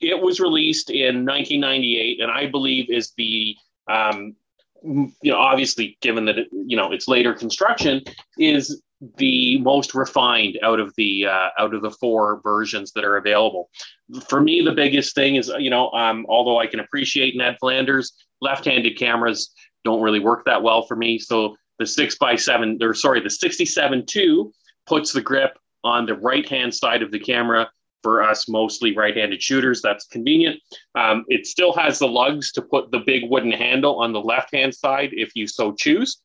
it 0.00 0.20
was 0.20 0.40
released 0.40 0.90
in 0.90 1.24
1998, 1.24 2.20
and 2.20 2.30
I 2.30 2.46
believe 2.46 2.90
is 2.90 3.12
the, 3.16 3.56
um, 3.88 4.36
you 4.82 5.12
know, 5.24 5.38
obviously, 5.38 5.96
given 6.00 6.24
that, 6.26 6.38
it, 6.38 6.48
you 6.52 6.76
know, 6.76 6.92
it's 6.92 7.08
later 7.08 7.32
construction, 7.32 8.02
is 8.38 8.82
the 9.16 9.58
most 9.58 9.94
refined 9.94 10.58
out 10.62 10.78
of 10.78 10.94
the 10.96 11.26
uh, 11.26 11.48
out 11.58 11.74
of 11.74 11.82
the 11.82 11.90
four 11.90 12.40
versions 12.42 12.92
that 12.92 13.04
are 13.04 13.16
available. 13.16 13.68
For 14.28 14.40
me, 14.40 14.62
the 14.62 14.72
biggest 14.72 15.14
thing 15.14 15.36
is 15.36 15.52
you 15.58 15.70
know 15.70 15.90
um, 15.90 16.24
although 16.28 16.58
I 16.58 16.66
can 16.66 16.80
appreciate 16.80 17.36
Ned 17.36 17.56
Flanders, 17.60 18.12
left-handed 18.40 18.98
cameras 18.98 19.52
don't 19.84 20.02
really 20.02 20.20
work 20.20 20.44
that 20.44 20.62
well 20.62 20.82
for 20.82 20.96
me. 20.96 21.18
So 21.18 21.56
the 21.78 21.86
six 21.86 22.16
by 22.16 22.36
seven, 22.36 22.78
or 22.80 22.94
sorry, 22.94 23.20
the 23.20 23.30
67 23.30 24.06
2 24.06 24.52
puts 24.86 25.12
the 25.12 25.20
grip 25.20 25.58
on 25.84 26.06
the 26.06 26.14
right 26.14 26.48
hand 26.48 26.72
side 26.74 27.02
of 27.02 27.10
the 27.10 27.18
camera 27.18 27.68
for 28.02 28.22
us 28.22 28.48
mostly 28.48 28.96
right-handed 28.96 29.42
shooters. 29.42 29.80
That's 29.80 30.06
convenient. 30.06 30.60
Um, 30.94 31.24
it 31.28 31.46
still 31.46 31.72
has 31.74 31.98
the 31.98 32.08
lugs 32.08 32.52
to 32.52 32.62
put 32.62 32.90
the 32.90 32.98
big 32.98 33.30
wooden 33.30 33.52
handle 33.52 34.00
on 34.00 34.12
the 34.12 34.20
left-hand 34.20 34.74
side 34.74 35.10
if 35.12 35.32
you 35.34 35.46
so 35.46 35.72
choose. 35.72 36.20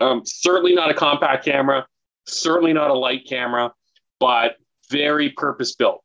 Um, 0.00 0.22
certainly 0.24 0.74
not 0.74 0.90
a 0.90 0.94
compact 0.94 1.44
camera, 1.44 1.86
certainly 2.26 2.72
not 2.72 2.90
a 2.90 2.94
light 2.94 3.26
camera, 3.28 3.72
but 4.20 4.56
very 4.90 5.30
purpose-built. 5.30 6.02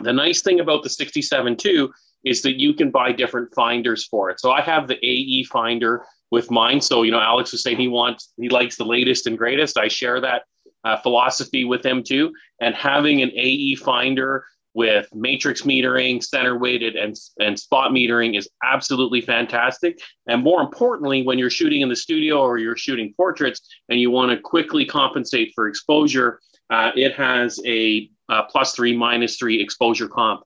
The 0.00 0.12
nice 0.12 0.42
thing 0.42 0.60
about 0.60 0.82
the 0.82 0.90
67 0.90 1.56
II 1.64 1.88
is 2.24 2.42
that 2.42 2.60
you 2.60 2.74
can 2.74 2.90
buy 2.90 3.12
different 3.12 3.54
finders 3.54 4.04
for 4.04 4.30
it. 4.30 4.40
So 4.40 4.50
I 4.50 4.60
have 4.60 4.88
the 4.88 4.98
AE 5.04 5.44
finder 5.44 6.04
with 6.30 6.50
mine. 6.50 6.80
So, 6.80 7.02
you 7.02 7.12
know, 7.12 7.20
Alex 7.20 7.52
was 7.52 7.62
saying 7.62 7.78
he 7.78 7.88
wants, 7.88 8.32
he 8.36 8.48
likes 8.48 8.76
the 8.76 8.84
latest 8.84 9.26
and 9.26 9.38
greatest. 9.38 9.78
I 9.78 9.88
share 9.88 10.20
that 10.20 10.42
uh, 10.84 10.96
philosophy 10.98 11.64
with 11.64 11.84
him 11.86 12.02
too. 12.02 12.32
And 12.60 12.74
having 12.74 13.22
an 13.22 13.30
AE 13.34 13.76
finder 13.76 14.44
with 14.76 15.08
matrix 15.14 15.62
metering, 15.62 16.22
center 16.22 16.58
weighted, 16.58 16.96
and, 16.96 17.16
and 17.40 17.58
spot 17.58 17.92
metering 17.92 18.36
is 18.36 18.46
absolutely 18.62 19.22
fantastic. 19.22 19.98
And 20.28 20.42
more 20.42 20.60
importantly, 20.60 21.22
when 21.22 21.38
you're 21.38 21.48
shooting 21.48 21.80
in 21.80 21.88
the 21.88 21.96
studio 21.96 22.40
or 22.40 22.58
you're 22.58 22.76
shooting 22.76 23.14
portraits 23.16 23.62
and 23.88 23.98
you 23.98 24.10
want 24.10 24.32
to 24.32 24.38
quickly 24.38 24.84
compensate 24.84 25.52
for 25.54 25.66
exposure, 25.66 26.40
uh, 26.68 26.90
it 26.94 27.14
has 27.14 27.58
a, 27.64 28.10
plus 28.50 28.74
three, 28.74 28.94
minus 28.94 29.38
three 29.38 29.62
exposure 29.62 30.08
comp 30.08 30.42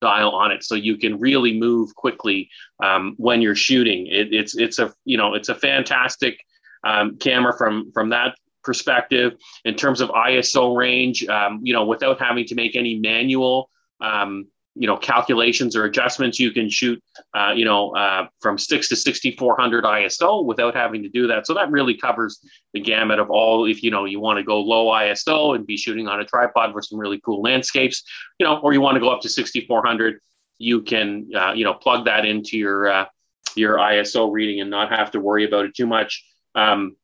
dial 0.00 0.30
on 0.30 0.50
it. 0.50 0.64
So 0.64 0.74
you 0.74 0.96
can 0.96 1.20
really 1.20 1.58
move 1.58 1.94
quickly 1.94 2.48
um, 2.82 3.14
when 3.18 3.42
you're 3.42 3.54
shooting. 3.54 4.06
It, 4.06 4.32
it's 4.32 4.56
it's 4.56 4.78
a 4.78 4.94
you 5.04 5.16
know 5.16 5.34
it's 5.34 5.48
a 5.48 5.54
fantastic 5.54 6.38
um, 6.84 7.16
camera 7.18 7.56
from 7.56 7.90
from 7.92 8.10
that 8.10 8.36
perspective. 8.62 9.34
In 9.64 9.74
terms 9.74 10.00
of 10.00 10.10
iso 10.10 10.76
range 10.76 11.26
um, 11.26 11.60
you 11.62 11.72
know 11.72 11.84
without 11.84 12.20
having 12.20 12.44
to 12.46 12.54
make 12.54 12.76
any 12.76 12.98
manual 12.98 13.70
um, 14.00 14.46
you 14.76 14.88
know 14.88 14.96
calculations 14.96 15.76
or 15.76 15.84
adjustments 15.84 16.40
you 16.40 16.50
can 16.50 16.68
shoot 16.68 17.02
uh, 17.34 17.52
you 17.54 17.64
know 17.64 17.90
uh, 17.94 18.26
from 18.40 18.58
6 18.58 18.88
to 18.88 18.96
6400 18.96 19.84
iso 19.84 20.44
without 20.44 20.74
having 20.74 21.02
to 21.02 21.08
do 21.08 21.28
that. 21.28 21.46
So 21.46 21.54
that 21.54 21.70
really 21.70 21.96
covers 21.96 22.40
the 22.72 22.80
gamut 22.80 23.18
of 23.18 23.30
all 23.30 23.66
if 23.66 23.82
you 23.82 23.90
know 23.90 24.04
you 24.04 24.20
want 24.20 24.38
to 24.38 24.42
go 24.42 24.60
low 24.60 24.86
iso 24.86 25.54
and 25.54 25.66
be 25.66 25.76
shooting 25.76 26.08
on 26.08 26.20
a 26.20 26.24
tripod 26.24 26.72
for 26.72 26.82
some 26.82 26.98
really 26.98 27.20
cool 27.24 27.42
landscapes 27.42 28.02
you 28.38 28.46
know 28.46 28.58
or 28.58 28.72
you 28.72 28.80
want 28.80 28.96
to 28.96 29.00
go 29.00 29.10
up 29.10 29.20
to 29.20 29.28
6400 29.28 30.18
you 30.58 30.82
can 30.82 31.28
uh, 31.34 31.52
you 31.52 31.64
know 31.64 31.74
plug 31.74 32.06
that 32.06 32.24
into 32.24 32.58
your 32.58 32.88
uh, 32.88 33.06
your 33.54 33.76
iso 33.76 34.32
reading 34.32 34.60
and 34.60 34.70
not 34.70 34.90
have 34.90 35.12
to 35.12 35.20
worry 35.20 35.44
about 35.44 35.64
it 35.64 35.74
too 35.74 35.86
much. 35.86 36.24
Um, 36.54 36.96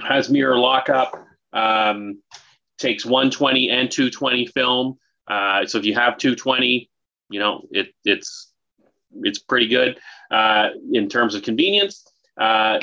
has 0.00 0.28
mirror 0.28 0.58
lockup 0.58 1.14
um, 1.52 2.22
takes 2.78 3.04
120 3.04 3.70
and 3.70 3.90
220 3.90 4.46
film 4.46 4.98
uh, 5.28 5.66
so 5.66 5.78
if 5.78 5.84
you 5.84 5.94
have 5.94 6.18
220 6.18 6.90
you 7.28 7.40
know, 7.40 7.66
it, 7.70 7.94
it's 8.04 8.52
it's 9.22 9.38
pretty 9.38 9.68
good 9.68 9.98
uh, 10.30 10.68
in 10.92 11.08
terms 11.08 11.34
of 11.34 11.42
convenience. 11.42 12.06
Uh, 12.38 12.78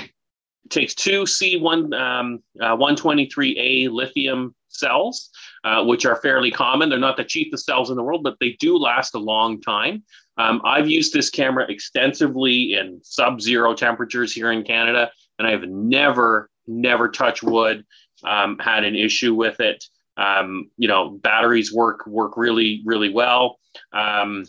takes 0.70 0.96
two 0.96 1.24
C1 1.24 1.94
um, 1.94 2.40
uh, 2.60 2.76
123A 2.76 3.90
lithium 3.92 4.56
cells, 4.70 5.30
uh, 5.64 5.84
which 5.84 6.06
are 6.06 6.16
fairly 6.18 6.50
common. 6.50 6.90
They're 6.90 7.00
not 7.00 7.18
the 7.18 7.24
cheapest 7.24 7.66
cells 7.66 7.92
in 7.92 7.96
the 7.96 8.04
world, 8.04 8.24
but 8.24 8.36
they 8.40 8.58
do 8.60 8.76
last 8.78 9.14
a 9.14 9.20
long 9.20 9.62
time. 9.62 10.04
Um, 10.38 10.62
I've 10.66 10.90
used 10.90 11.14
this 11.14 11.30
camera 11.30 11.66
extensively 11.70 12.74
in 12.74 13.00
sub-zero 13.04 13.76
temperatures 13.76 14.34
here 14.34 14.52
in 14.52 14.64
Canada, 14.64 15.12
and 15.38 15.48
I've 15.48 15.70
never, 15.70 16.50
never 16.68 17.10
touched 17.10 17.44
wood, 17.44 17.86
um, 18.24 18.58
had 18.58 18.84
an 18.84 18.96
issue 18.96 19.36
with 19.36 19.60
it. 19.60 19.86
Um, 20.18 20.70
you 20.78 20.88
know, 20.88 21.10
batteries 21.10 21.74
work 21.74 22.06
work 22.08 22.38
really, 22.38 22.82
really 22.86 23.10
well. 23.10 23.58
Um, 23.92 24.46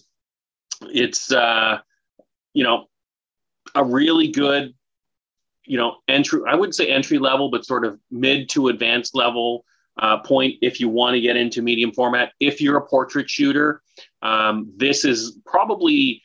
it's 0.83 1.33
uh, 1.33 1.79
you 2.53 2.65
know 2.65 2.87
a 3.75 3.85
really 3.85 4.29
good 4.29 4.75
you 5.65 5.77
know 5.79 5.97
entry. 6.09 6.43
I 6.49 6.55
wouldn't 6.55 6.75
say 6.75 6.89
entry 6.89 7.19
level, 7.19 7.51
but 7.51 7.65
sort 7.65 7.85
of 7.85 7.99
mid 8.11 8.49
to 8.51 8.69
advanced 8.69 9.15
level 9.15 9.65
uh, 9.99 10.19
point 10.19 10.57
if 10.63 10.81
you 10.81 10.89
want 10.89 11.15
to 11.15 11.21
get 11.21 11.37
into 11.37 11.63
medium 11.63 11.93
format. 11.93 12.33
If 12.41 12.61
you're 12.61 12.77
a 12.77 12.87
portrait 12.87 13.29
shooter, 13.29 13.83
um, 14.23 14.73
this 14.77 15.05
is 15.05 15.39
probably 15.47 16.23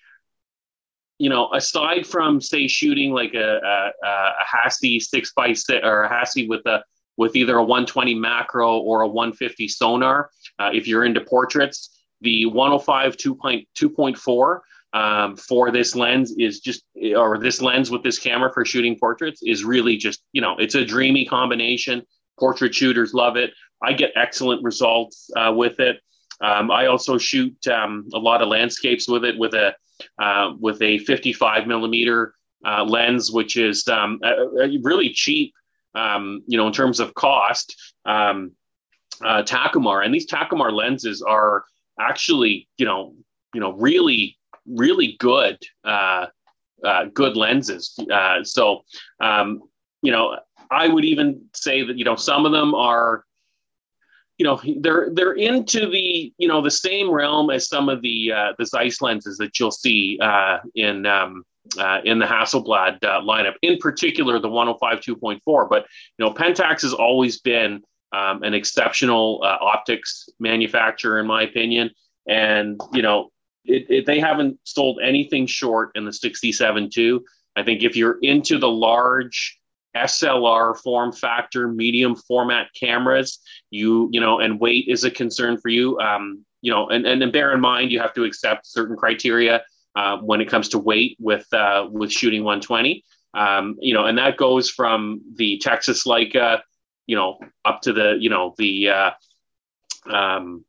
you 1.21 1.29
know, 1.29 1.53
aside 1.53 2.07
from 2.07 2.41
say 2.41 2.67
shooting 2.67 3.11
like 3.11 3.35
a, 3.35 3.59
a, 3.63 4.07
a 4.07 4.33
Hassi 4.43 4.99
six 4.99 5.31
by 5.33 5.53
six 5.53 5.79
or 5.85 6.01
a 6.01 6.09
Hassi 6.09 6.47
with 6.47 6.65
a 6.65 6.83
with 7.21 7.35
either 7.35 7.57
a 7.57 7.63
120 7.63 8.15
macro 8.15 8.79
or 8.79 9.01
a 9.01 9.07
150 9.07 9.67
Sonnar, 9.67 10.25
uh, 10.57 10.71
if 10.73 10.87
you're 10.87 11.05
into 11.05 11.21
portraits, 11.21 12.01
the 12.21 12.47
105 12.47 13.15
2.2.4 13.15 14.59
um, 14.93 15.35
for 15.37 15.69
this 15.69 15.95
lens 15.95 16.33
is 16.39 16.61
just, 16.61 16.83
or 17.15 17.37
this 17.37 17.61
lens 17.61 17.91
with 17.91 18.01
this 18.01 18.17
camera 18.17 18.51
for 18.51 18.65
shooting 18.65 18.97
portraits 18.99 19.43
is 19.43 19.63
really 19.63 19.97
just, 19.97 20.23
you 20.33 20.41
know, 20.41 20.55
it's 20.57 20.73
a 20.73 20.83
dreamy 20.83 21.23
combination. 21.23 22.01
Portrait 22.39 22.73
shooters 22.73 23.13
love 23.13 23.37
it. 23.37 23.51
I 23.83 23.93
get 23.93 24.13
excellent 24.15 24.63
results 24.63 25.29
uh, 25.37 25.53
with 25.55 25.79
it. 25.79 25.97
Um, 26.41 26.71
I 26.71 26.87
also 26.87 27.19
shoot 27.19 27.55
um, 27.67 28.09
a 28.15 28.19
lot 28.19 28.41
of 28.41 28.47
landscapes 28.47 29.07
with 29.07 29.25
it 29.25 29.37
with 29.37 29.53
a 29.53 29.75
uh, 30.19 30.53
with 30.59 30.81
a 30.81 30.97
55 30.97 31.67
millimeter 31.67 32.33
uh, 32.65 32.83
lens, 32.83 33.31
which 33.31 33.57
is 33.57 33.87
um, 33.87 34.19
a, 34.23 34.31
a 34.63 34.79
really 34.81 35.11
cheap, 35.13 35.53
um, 35.95 36.43
you 36.47 36.57
know, 36.57 36.67
in 36.67 36.73
terms 36.73 36.99
of 36.99 37.13
cost. 37.13 37.75
Um, 38.05 38.51
uh, 39.23 39.43
Takumar 39.43 40.03
and 40.03 40.13
these 40.13 40.27
Takumar 40.27 40.71
lenses 40.71 41.21
are 41.21 41.63
actually, 41.99 42.67
you 42.77 42.85
know, 42.85 43.13
you 43.53 43.61
know, 43.61 43.73
really, 43.73 44.37
really 44.65 45.15
good, 45.19 45.57
uh, 45.83 46.27
uh, 46.83 47.05
good 47.13 47.37
lenses. 47.37 47.97
Uh, 48.11 48.43
so, 48.43 48.81
um, 49.19 49.61
you 50.01 50.11
know, 50.11 50.37
I 50.71 50.87
would 50.87 51.05
even 51.05 51.41
say 51.53 51.83
that 51.83 51.97
you 51.97 52.05
know 52.05 52.15
some 52.15 52.45
of 52.45 52.53
them 52.53 52.73
are, 52.73 53.25
you 54.37 54.45
know, 54.45 54.59
they're 54.79 55.09
they're 55.13 55.33
into 55.33 55.89
the 55.89 56.33
you 56.37 56.47
know 56.47 56.61
the 56.61 56.71
same 56.71 57.11
realm 57.11 57.49
as 57.49 57.67
some 57.67 57.89
of 57.89 58.01
the 58.01 58.31
uh, 58.31 58.53
the 58.57 58.65
Zeiss 58.65 59.01
lenses 59.01 59.37
that 59.37 59.59
you'll 59.59 59.71
see 59.71 60.17
uh, 60.21 60.59
in 60.73 61.05
um, 61.05 61.43
uh, 61.77 61.99
in 62.03 62.19
the 62.19 62.25
Hasselblad 62.25 63.03
uh, 63.03 63.21
lineup, 63.21 63.53
in 63.61 63.77
particular 63.77 64.39
the 64.39 64.49
105 64.49 64.99
2.4. 64.99 65.69
But 65.69 65.85
you 66.17 66.25
know, 66.25 66.33
Pentax 66.33 66.81
has 66.81 66.93
always 66.93 67.39
been 67.39 67.83
um, 68.11 68.43
an 68.43 68.53
exceptional 68.53 69.41
uh, 69.43 69.57
optics 69.61 70.27
manufacturer, 70.39 71.19
in 71.19 71.27
my 71.27 71.43
opinion. 71.43 71.91
And, 72.27 72.79
you 72.93 73.01
know, 73.01 73.31
it, 73.65 73.85
it, 73.89 74.05
they 74.05 74.19
haven't 74.19 74.59
sold 74.63 74.99
anything 75.03 75.47
short 75.47 75.91
in 75.95 76.05
the 76.05 76.13
67 76.13 76.89
II. 76.97 77.19
I 77.55 77.63
think 77.63 77.83
if 77.83 77.95
you're 77.95 78.19
into 78.21 78.57
the 78.57 78.69
large 78.69 79.57
SLR 79.95 80.77
form 80.77 81.11
factor, 81.11 81.67
medium 81.67 82.15
format 82.15 82.67
cameras, 82.77 83.39
you, 83.69 84.09
you 84.11 84.19
know, 84.19 84.39
and 84.39 84.59
weight 84.59 84.85
is 84.87 85.03
a 85.03 85.11
concern 85.11 85.57
for 85.57 85.69
you. 85.69 85.99
Um, 85.99 86.45
you 86.61 86.71
know, 86.71 86.89
and, 86.89 87.05
and, 87.05 87.21
and 87.23 87.33
bear 87.33 87.53
in 87.53 87.59
mind, 87.59 87.91
you 87.91 87.99
have 87.99 88.13
to 88.13 88.23
accept 88.23 88.67
certain 88.67 88.95
criteria 88.95 89.63
uh, 89.95 90.17
when 90.17 90.41
it 90.41 90.49
comes 90.49 90.69
to 90.69 90.79
weight 90.79 91.17
with, 91.19 91.45
uh, 91.53 91.87
with 91.91 92.11
shooting 92.11 92.43
120. 92.43 93.03
Um, 93.33 93.77
you 93.79 93.93
know, 93.93 94.05
and 94.05 94.17
that 94.17 94.37
goes 94.37 94.69
from 94.69 95.21
the 95.35 95.57
Texas 95.59 96.05
Leica 96.05 96.61
you 97.07 97.17
know, 97.17 97.39
up 97.65 97.81
to 97.81 97.91
the, 97.91 98.15
you 98.19 98.29
know, 98.29 98.55
the, 98.57 98.89
uh, 98.89 99.11
um, 100.09 100.63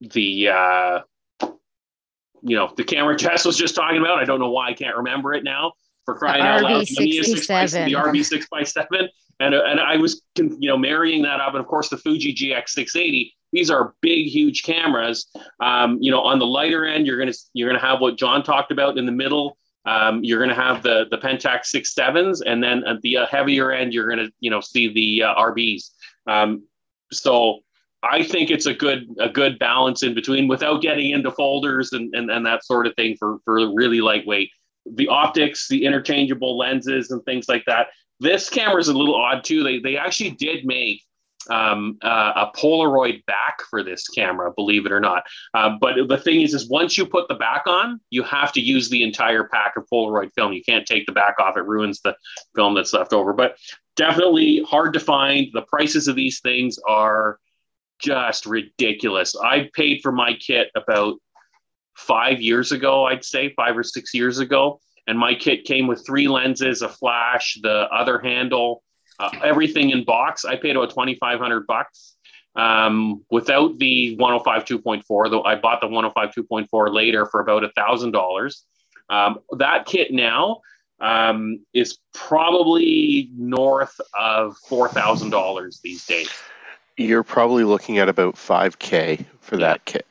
the, 0.00 0.48
uh, 0.48 1.00
you 2.42 2.56
know, 2.56 2.72
the 2.76 2.84
camera 2.84 3.16
Jess 3.16 3.44
was 3.44 3.56
just 3.56 3.74
talking 3.74 3.98
about. 3.98 4.18
I 4.20 4.24
don't 4.24 4.38
know 4.38 4.50
why 4.50 4.68
I 4.68 4.74
can't 4.74 4.96
remember 4.96 5.32
it 5.32 5.42
now. 5.42 5.72
For 6.04 6.14
crying 6.14 6.42
out 6.42 6.62
loud, 6.62 6.86
the 6.86 7.94
RB 7.94 8.24
six 8.24 8.46
by 8.50 8.62
seven, 8.62 9.08
and 9.40 9.54
and 9.54 9.80
I 9.80 9.96
was 9.96 10.20
you 10.36 10.68
know 10.68 10.76
marrying 10.76 11.22
that 11.22 11.40
up, 11.40 11.54
and 11.54 11.60
of 11.60 11.66
course 11.66 11.88
the 11.88 11.96
Fuji 11.96 12.34
GX 12.34 12.68
six 12.68 12.94
eighty. 12.94 13.34
These 13.54 13.70
are 13.70 13.94
big, 14.00 14.26
huge 14.26 14.64
cameras. 14.64 15.30
Um, 15.60 15.96
you 16.00 16.10
know, 16.10 16.20
on 16.20 16.40
the 16.40 16.46
lighter 16.46 16.84
end, 16.84 17.06
you're 17.06 17.18
gonna 17.18 17.32
you're 17.54 17.68
gonna 17.68 17.80
have 17.80 18.00
what 18.00 18.18
John 18.18 18.42
talked 18.42 18.72
about 18.72 18.98
in 18.98 19.06
the 19.06 19.12
middle. 19.12 19.56
Um, 19.86 20.24
you're 20.24 20.38
going 20.38 20.54
to 20.54 20.60
have 20.60 20.82
the 20.82 21.04
the 21.10 21.18
Pentax 21.18 21.66
six 21.66 21.94
sevens, 21.94 22.40
and 22.40 22.62
then 22.62 22.84
at 22.84 23.00
the 23.02 23.18
uh, 23.18 23.26
heavier 23.26 23.70
end, 23.70 23.92
you're 23.92 24.08
going 24.08 24.26
to 24.26 24.32
you 24.40 24.50
know 24.50 24.60
see 24.60 24.92
the 24.92 25.24
uh, 25.24 25.34
RBs. 25.34 25.90
Um, 26.26 26.64
so 27.12 27.60
I 28.02 28.22
think 28.22 28.50
it's 28.50 28.66
a 28.66 28.74
good 28.74 29.06
a 29.20 29.28
good 29.28 29.58
balance 29.58 30.02
in 30.02 30.14
between 30.14 30.48
without 30.48 30.82
getting 30.82 31.10
into 31.10 31.30
folders 31.30 31.92
and, 31.92 32.14
and, 32.14 32.30
and 32.30 32.44
that 32.46 32.64
sort 32.64 32.86
of 32.86 32.94
thing 32.96 33.16
for 33.18 33.38
for 33.44 33.74
really 33.74 34.00
lightweight. 34.00 34.50
The 34.86 35.08
optics, 35.08 35.68
the 35.68 35.84
interchangeable 35.84 36.56
lenses, 36.58 37.10
and 37.10 37.22
things 37.24 37.48
like 37.48 37.64
that. 37.66 37.88
This 38.20 38.48
camera 38.48 38.80
is 38.80 38.88
a 38.88 38.96
little 38.96 39.14
odd 39.14 39.44
too. 39.44 39.62
They 39.62 39.80
they 39.80 39.96
actually 39.96 40.30
did 40.30 40.64
make 40.64 41.02
um, 41.50 41.98
uh, 42.02 42.32
a 42.36 42.58
Polaroid 42.58 43.24
back 43.26 43.62
for 43.70 43.82
this 43.82 44.08
camera, 44.08 44.52
believe 44.52 44.86
it 44.86 44.92
or 44.92 45.00
not. 45.00 45.24
Uh, 45.52 45.70
but 45.80 45.96
the 46.08 46.18
thing 46.18 46.42
is, 46.42 46.54
is 46.54 46.68
once 46.68 46.96
you 46.96 47.06
put 47.06 47.28
the 47.28 47.34
back 47.34 47.62
on, 47.66 48.00
you 48.10 48.22
have 48.22 48.52
to 48.52 48.60
use 48.60 48.88
the 48.88 49.02
entire 49.02 49.44
pack 49.44 49.76
of 49.76 49.84
Polaroid 49.92 50.32
film. 50.34 50.52
You 50.52 50.62
can't 50.62 50.86
take 50.86 51.06
the 51.06 51.12
back 51.12 51.36
off; 51.38 51.56
it 51.56 51.66
ruins 51.66 52.00
the 52.00 52.16
film 52.54 52.74
that's 52.74 52.92
left 52.92 53.12
over. 53.12 53.32
But 53.32 53.56
definitely 53.96 54.62
hard 54.68 54.92
to 54.94 55.00
find. 55.00 55.48
The 55.52 55.62
prices 55.62 56.08
of 56.08 56.16
these 56.16 56.40
things 56.40 56.78
are 56.88 57.38
just 57.98 58.46
ridiculous. 58.46 59.34
I 59.36 59.70
paid 59.74 60.00
for 60.02 60.12
my 60.12 60.34
kit 60.34 60.70
about 60.74 61.16
five 61.96 62.40
years 62.40 62.72
ago, 62.72 63.06
I'd 63.06 63.24
say 63.24 63.54
five 63.54 63.76
or 63.76 63.82
six 63.82 64.12
years 64.14 64.38
ago. 64.38 64.80
And 65.06 65.18
my 65.18 65.34
kit 65.34 65.64
came 65.64 65.86
with 65.86 66.04
three 66.04 66.28
lenses, 66.28 66.82
a 66.82 66.88
flash, 66.88 67.58
the 67.62 67.86
other 67.92 68.18
handle, 68.18 68.82
uh, 69.18 69.30
everything 69.42 69.90
in 69.90 70.04
box. 70.04 70.44
I 70.44 70.56
paid 70.56 70.76
about 70.76 70.92
twenty 70.92 71.14
five 71.16 71.38
hundred 71.38 71.66
bucks 71.66 72.16
um, 72.56 73.24
without 73.30 73.78
the 73.78 74.16
105 74.16 74.64
2.4. 74.64 75.30
Though 75.30 75.42
I 75.42 75.56
bought 75.56 75.80
the 75.80 75.88
105 75.88 76.34
2.4 76.34 76.94
later 76.94 77.26
for 77.26 77.40
about 77.40 77.64
a 77.64 77.70
thousand 77.70 78.12
dollars. 78.12 78.64
Um, 79.10 79.40
that 79.58 79.86
kit 79.86 80.12
now 80.12 80.60
um, 81.00 81.60
is 81.72 81.98
probably 82.12 83.30
north 83.36 84.00
of 84.18 84.56
four 84.68 84.88
thousand 84.88 85.30
dollars 85.30 85.80
these 85.82 86.04
days. 86.06 86.30
You're 86.96 87.24
probably 87.24 87.64
looking 87.64 87.98
at 87.98 88.08
about 88.08 88.38
five 88.38 88.78
k 88.78 89.24
for 89.40 89.56
yeah. 89.56 89.66
that 89.66 89.84
kit, 89.84 90.06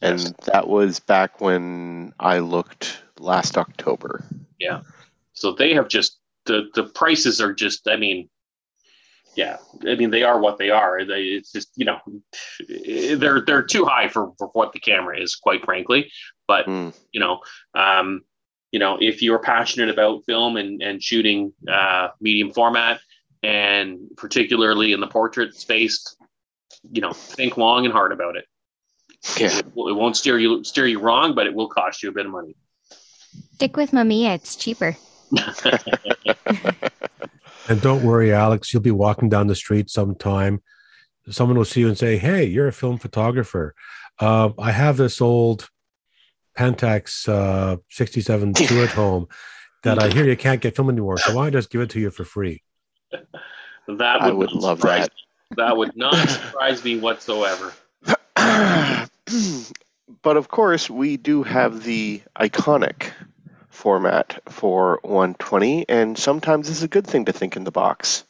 and 0.00 0.20
yes. 0.20 0.34
that 0.52 0.68
was 0.68 1.00
back 1.00 1.40
when 1.40 2.12
I 2.20 2.40
looked 2.40 3.02
last 3.18 3.56
October. 3.56 4.24
Yeah, 4.58 4.82
so 5.32 5.52
they 5.52 5.72
have 5.74 5.88
just 5.88 6.18
the 6.46 6.68
the 6.74 6.84
prices 6.84 7.40
are 7.40 7.52
just 7.52 7.88
i 7.88 7.96
mean 7.96 8.28
yeah 9.36 9.56
i 9.86 9.94
mean 9.94 10.10
they 10.10 10.22
are 10.22 10.38
what 10.38 10.58
they 10.58 10.70
are 10.70 11.04
they, 11.04 11.22
it's 11.22 11.52
just 11.52 11.70
you 11.76 11.84
know 11.84 11.98
they're 13.16 13.40
they're 13.40 13.62
too 13.62 13.84
high 13.84 14.08
for, 14.08 14.32
for 14.38 14.48
what 14.48 14.72
the 14.72 14.80
camera 14.80 15.20
is 15.20 15.36
quite 15.36 15.64
frankly 15.64 16.10
but 16.46 16.66
mm. 16.66 16.94
you 17.12 17.20
know 17.20 17.40
um 17.74 18.22
you 18.72 18.78
know 18.78 18.98
if 19.00 19.22
you're 19.22 19.38
passionate 19.38 19.88
about 19.88 20.24
film 20.26 20.56
and 20.56 20.82
and 20.82 21.02
shooting 21.02 21.52
uh 21.70 22.08
medium 22.20 22.52
format 22.52 23.00
and 23.42 23.98
particularly 24.16 24.92
in 24.92 25.00
the 25.00 25.06
portrait 25.06 25.54
space 25.54 26.16
you 26.90 27.00
know 27.00 27.12
think 27.12 27.56
long 27.56 27.84
and 27.84 27.92
hard 27.92 28.12
about 28.12 28.36
it 28.36 28.44
Yeah. 29.38 29.58
It, 29.58 29.66
it 29.66 29.96
won't 29.96 30.16
steer 30.16 30.38
you 30.38 30.64
steer 30.64 30.86
you 30.86 30.98
wrong, 30.98 31.34
but 31.34 31.46
it 31.46 31.54
will 31.54 31.68
cost 31.68 32.02
you 32.02 32.08
a 32.08 32.12
bit 32.12 32.26
of 32.26 32.32
money. 32.32 32.56
Stick 33.54 33.76
with 33.76 33.92
Mamiya, 33.92 34.34
it's 34.34 34.56
cheaper. 34.56 34.96
And 37.68 37.80
don't 37.80 38.02
worry, 38.02 38.32
Alex, 38.32 38.72
you'll 38.72 38.82
be 38.82 38.90
walking 38.90 39.28
down 39.28 39.46
the 39.46 39.54
street 39.54 39.88
sometime. 39.88 40.60
Someone 41.30 41.56
will 41.56 41.64
see 41.64 41.80
you 41.80 41.88
and 41.88 41.96
say, 41.96 42.18
Hey, 42.18 42.44
you're 42.44 42.68
a 42.68 42.72
film 42.72 42.98
photographer. 42.98 43.74
Uh, 44.18 44.50
I 44.58 44.72
have 44.72 44.96
this 44.96 45.20
old 45.20 45.68
Pentax 46.58 47.28
uh, 47.28 47.76
67 47.90 48.54
2 48.56 48.82
at 48.82 48.90
home 48.90 49.28
that 49.84 49.98
I 49.98 50.10
hear 50.10 50.24
you 50.24 50.36
can't 50.36 50.60
get 50.60 50.76
film 50.76 50.90
anymore. 50.90 51.18
So 51.18 51.34
why 51.34 51.44
don't 51.44 51.46
I 51.48 51.50
just 51.50 51.70
give 51.70 51.80
it 51.80 51.90
to 51.90 52.00
you 52.00 52.10
for 52.10 52.24
free? 52.24 52.62
That 53.10 53.22
would, 53.88 54.22
I 54.22 54.30
would 54.32 54.52
love 54.52 54.80
that. 54.82 55.10
me. 55.10 55.56
That 55.56 55.76
would 55.76 55.96
not 55.96 56.14
surprise 56.28 56.84
me 56.84 56.98
whatsoever. 56.98 57.72
but 60.22 60.36
of 60.36 60.48
course, 60.48 60.90
we 60.90 61.16
do 61.16 61.42
have 61.42 61.84
the 61.84 62.22
iconic 62.38 63.12
format 63.82 64.38
for 64.48 65.00
120, 65.02 65.88
and 65.88 66.16
sometimes 66.16 66.70
it's 66.70 66.82
a 66.82 66.88
good 66.88 67.04
thing 67.04 67.24
to 67.24 67.32
think 67.32 67.56
in 67.56 67.64
the 67.64 67.72
box. 67.72 68.22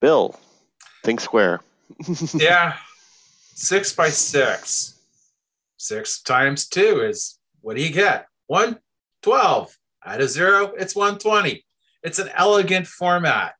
Bill, 0.00 0.38
think 1.02 1.20
square. 1.20 1.60
yeah, 2.34 2.76
six 3.54 3.92
by 3.92 4.10
six. 4.10 4.94
Six 5.76 6.22
times 6.22 6.68
two 6.68 7.00
is 7.00 7.36
what 7.62 7.76
do 7.76 7.82
you 7.82 7.92
get? 7.92 8.28
112. 8.46 9.76
Add 10.04 10.20
a 10.20 10.28
zero, 10.28 10.72
it's 10.78 10.94
120. 10.94 11.64
It's 12.04 12.20
an 12.20 12.30
elegant 12.36 12.86
format. 12.86 13.54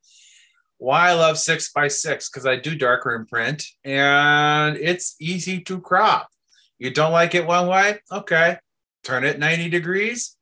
Why 0.78 1.10
I 1.10 1.14
love 1.14 1.38
six 1.38 1.72
by 1.72 1.88
six? 1.88 2.30
Because 2.30 2.46
I 2.46 2.54
do 2.54 2.76
darkroom 2.76 3.26
print 3.26 3.64
and 3.84 4.76
it's 4.76 5.16
easy 5.20 5.60
to 5.62 5.80
crop. 5.80 6.28
You 6.78 6.90
don't 6.90 7.10
like 7.10 7.34
it 7.34 7.48
one 7.48 7.66
way? 7.66 7.98
Okay. 8.12 8.58
Turn 9.02 9.24
it 9.24 9.40
90 9.40 9.70
degrees. 9.70 10.36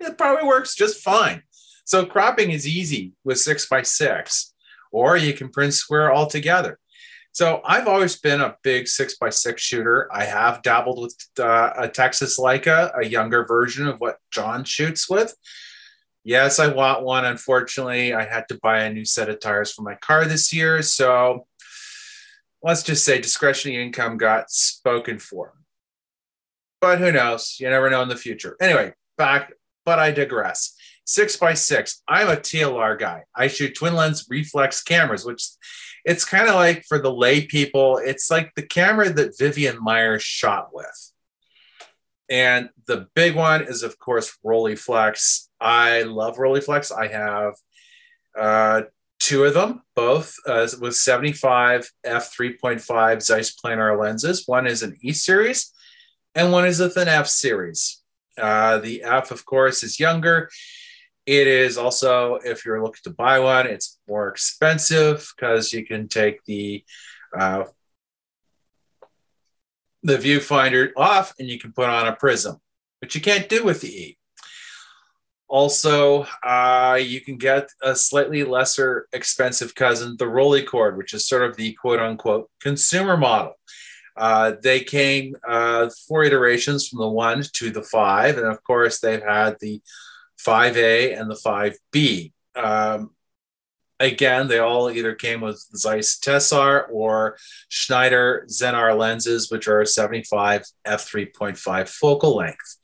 It 0.00 0.18
probably 0.18 0.46
works 0.46 0.74
just 0.74 1.02
fine. 1.02 1.42
So 1.84 2.06
cropping 2.06 2.50
is 2.50 2.66
easy 2.66 3.12
with 3.24 3.38
six 3.38 3.66
by 3.66 3.82
six, 3.82 4.54
or 4.92 5.16
you 5.16 5.34
can 5.34 5.50
print 5.50 5.74
square 5.74 6.12
altogether. 6.14 6.78
So 7.32 7.60
I've 7.64 7.86
always 7.86 8.16
been 8.18 8.40
a 8.40 8.56
big 8.62 8.88
six 8.88 9.16
by 9.16 9.30
six 9.30 9.62
shooter. 9.62 10.08
I 10.12 10.24
have 10.24 10.62
dabbled 10.62 11.00
with 11.00 11.14
uh, 11.38 11.72
a 11.76 11.88
Texas 11.88 12.38
Leica, 12.38 12.90
a 12.98 13.06
younger 13.06 13.44
version 13.44 13.86
of 13.86 14.00
what 14.00 14.18
John 14.32 14.64
shoots 14.64 15.08
with. 15.08 15.34
Yes, 16.24 16.58
I 16.58 16.68
want 16.68 17.02
one. 17.02 17.24
Unfortunately, 17.24 18.12
I 18.12 18.24
had 18.24 18.48
to 18.48 18.58
buy 18.62 18.80
a 18.80 18.92
new 18.92 19.04
set 19.04 19.28
of 19.28 19.40
tires 19.40 19.72
for 19.72 19.82
my 19.82 19.94
car 19.96 20.24
this 20.24 20.52
year. 20.52 20.82
So 20.82 21.46
let's 22.62 22.82
just 22.82 23.04
say 23.04 23.20
discretionary 23.20 23.82
income 23.82 24.18
got 24.18 24.50
spoken 24.50 25.18
for. 25.18 25.54
But 26.80 26.98
who 26.98 27.12
knows? 27.12 27.56
You 27.60 27.70
never 27.70 27.90
know 27.90 28.02
in 28.02 28.08
the 28.08 28.16
future. 28.16 28.56
Anyway, 28.60 28.92
back, 29.16 29.52
but 29.90 29.98
I 29.98 30.12
digress. 30.12 30.76
Six 31.04 31.36
by 31.36 31.54
six. 31.54 32.00
I'm 32.06 32.28
a 32.28 32.36
TLR 32.36 32.96
guy. 32.96 33.24
I 33.34 33.48
shoot 33.48 33.74
twin 33.74 33.96
lens 33.96 34.24
reflex 34.30 34.84
cameras, 34.84 35.24
which 35.24 35.42
it's 36.04 36.24
kind 36.24 36.48
of 36.48 36.54
like 36.54 36.84
for 36.86 37.00
the 37.00 37.12
lay 37.12 37.44
people, 37.44 37.98
it's 37.98 38.30
like 38.30 38.54
the 38.54 38.62
camera 38.62 39.12
that 39.12 39.36
Vivian 39.36 39.82
Myers 39.82 40.22
shot 40.22 40.68
with. 40.72 41.12
And 42.28 42.68
the 42.86 43.08
big 43.16 43.34
one 43.34 43.62
is, 43.62 43.82
of 43.82 43.98
course, 43.98 44.38
Rolleiflex. 44.46 45.48
I 45.60 46.02
love 46.02 46.36
Rolleiflex. 46.36 46.96
I 46.96 47.08
have 47.08 47.54
uh, 48.38 48.82
two 49.18 49.42
of 49.42 49.54
them, 49.54 49.82
both 49.96 50.36
uh, 50.46 50.68
with 50.80 50.94
75 50.94 51.90
f3.5 52.06 53.22
Zeiss 53.22 53.56
planar 53.56 54.00
lenses. 54.00 54.44
One 54.46 54.68
is 54.68 54.84
an 54.84 54.96
E 55.00 55.10
series, 55.10 55.72
and 56.36 56.52
one 56.52 56.68
is 56.68 56.78
with 56.78 56.96
an 56.96 57.08
F 57.08 57.26
series. 57.26 57.99
Uh, 58.40 58.78
the 58.78 59.02
F, 59.02 59.30
of 59.30 59.44
course, 59.44 59.82
is 59.82 60.00
younger. 60.00 60.48
It 61.26 61.46
is 61.46 61.76
also, 61.76 62.36
if 62.36 62.64
you're 62.64 62.82
looking 62.82 63.02
to 63.04 63.10
buy 63.10 63.38
one, 63.38 63.66
it's 63.66 63.98
more 64.08 64.28
expensive 64.28 65.32
because 65.36 65.72
you 65.72 65.86
can 65.86 66.08
take 66.08 66.42
the 66.44 66.84
uh, 67.38 67.64
the 70.02 70.16
viewfinder 70.16 70.90
off 70.96 71.34
and 71.38 71.48
you 71.48 71.58
can 71.58 71.72
put 71.72 71.88
on 71.88 72.08
a 72.08 72.16
prism, 72.16 72.56
which 73.00 73.14
you 73.14 73.20
can't 73.20 73.48
do 73.48 73.62
with 73.64 73.82
the 73.82 73.88
E. 73.88 74.16
Also, 75.46 76.26
uh, 76.44 76.98
you 77.00 77.20
can 77.20 77.36
get 77.36 77.68
a 77.82 77.94
slightly 77.94 78.44
lesser 78.44 79.06
expensive 79.12 79.74
cousin, 79.74 80.16
the 80.16 80.24
Rolleicord, 80.24 80.96
which 80.96 81.12
is 81.12 81.26
sort 81.26 81.42
of 81.42 81.56
the 81.56 81.72
quote 81.74 82.00
unquote 82.00 82.48
consumer 82.60 83.16
model. 83.16 83.54
Uh, 84.20 84.52
they 84.62 84.80
came 84.80 85.34
uh, 85.48 85.88
four 86.06 86.24
iterations 86.24 86.86
from 86.86 86.98
the 86.98 87.08
one 87.08 87.42
to 87.54 87.70
the 87.70 87.82
five, 87.82 88.36
and 88.36 88.46
of 88.46 88.62
course, 88.62 89.00
they've 89.00 89.22
had 89.22 89.56
the 89.60 89.80
5A 90.46 91.18
and 91.18 91.30
the 91.30 91.34
5B. 91.34 92.32
Um, 92.54 93.12
again, 93.98 94.46
they 94.46 94.58
all 94.58 94.90
either 94.90 95.14
came 95.14 95.40
with 95.40 95.64
Zeiss 95.74 96.18
Tessar 96.18 96.84
or 96.92 97.38
Schneider 97.70 98.44
Xenar 98.46 98.96
lenses, 98.98 99.50
which 99.50 99.66
are 99.68 99.86
75 99.86 100.64
f3.5 100.86 101.88
focal 101.88 102.36
length. 102.36 102.76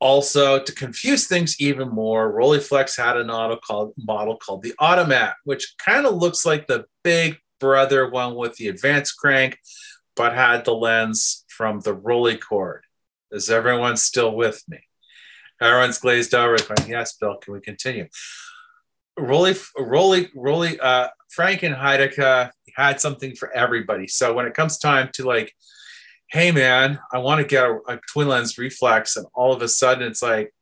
Also, 0.00 0.58
to 0.58 0.72
confuse 0.72 1.28
things 1.28 1.60
even 1.60 1.88
more, 1.88 2.32
Rolleiflex 2.32 2.98
had 2.98 3.16
an 3.16 3.30
auto 3.30 3.60
called, 3.64 3.94
model 3.96 4.36
called 4.36 4.62
the 4.62 4.74
Automat, 4.80 5.36
which 5.44 5.74
kind 5.78 6.04
of 6.04 6.16
looks 6.16 6.44
like 6.44 6.66
the 6.66 6.84
big 7.04 7.38
brother 7.60 8.10
one 8.10 8.34
with 8.34 8.56
the 8.56 8.68
advanced 8.68 9.16
crank, 9.16 9.58
but 10.16 10.34
had 10.34 10.64
the 10.64 10.74
lens 10.74 11.44
from 11.48 11.80
the 11.80 11.94
Rolleicord. 11.94 12.80
Is 13.30 13.50
everyone 13.50 13.96
still 13.96 14.34
with 14.34 14.62
me? 14.68 14.78
Everyone's 15.60 15.98
glazed 15.98 16.34
over. 16.34 16.56
Yes, 16.86 17.16
Bill, 17.16 17.36
can 17.36 17.54
we 17.54 17.60
continue? 17.60 18.08
Rolly, 19.18 19.54
Rolly, 19.78 20.30
Rolly, 20.34 20.78
uh, 20.78 21.08
Franke 21.30 21.62
and 21.64 21.74
Heidecke 21.74 22.50
had 22.74 23.00
something 23.00 23.34
for 23.34 23.50
everybody. 23.52 24.06
So 24.06 24.34
when 24.34 24.46
it 24.46 24.54
comes 24.54 24.78
time 24.78 25.10
to 25.14 25.24
like, 25.24 25.54
hey 26.28 26.52
man, 26.52 26.98
I 27.12 27.18
want 27.18 27.40
to 27.40 27.46
get 27.46 27.64
a, 27.64 27.78
a 27.88 28.00
twin 28.12 28.28
lens 28.28 28.58
reflex, 28.58 29.16
and 29.16 29.26
all 29.34 29.52
of 29.52 29.62
a 29.62 29.68
sudden 29.68 30.06
it's 30.06 30.22
like 30.22 30.54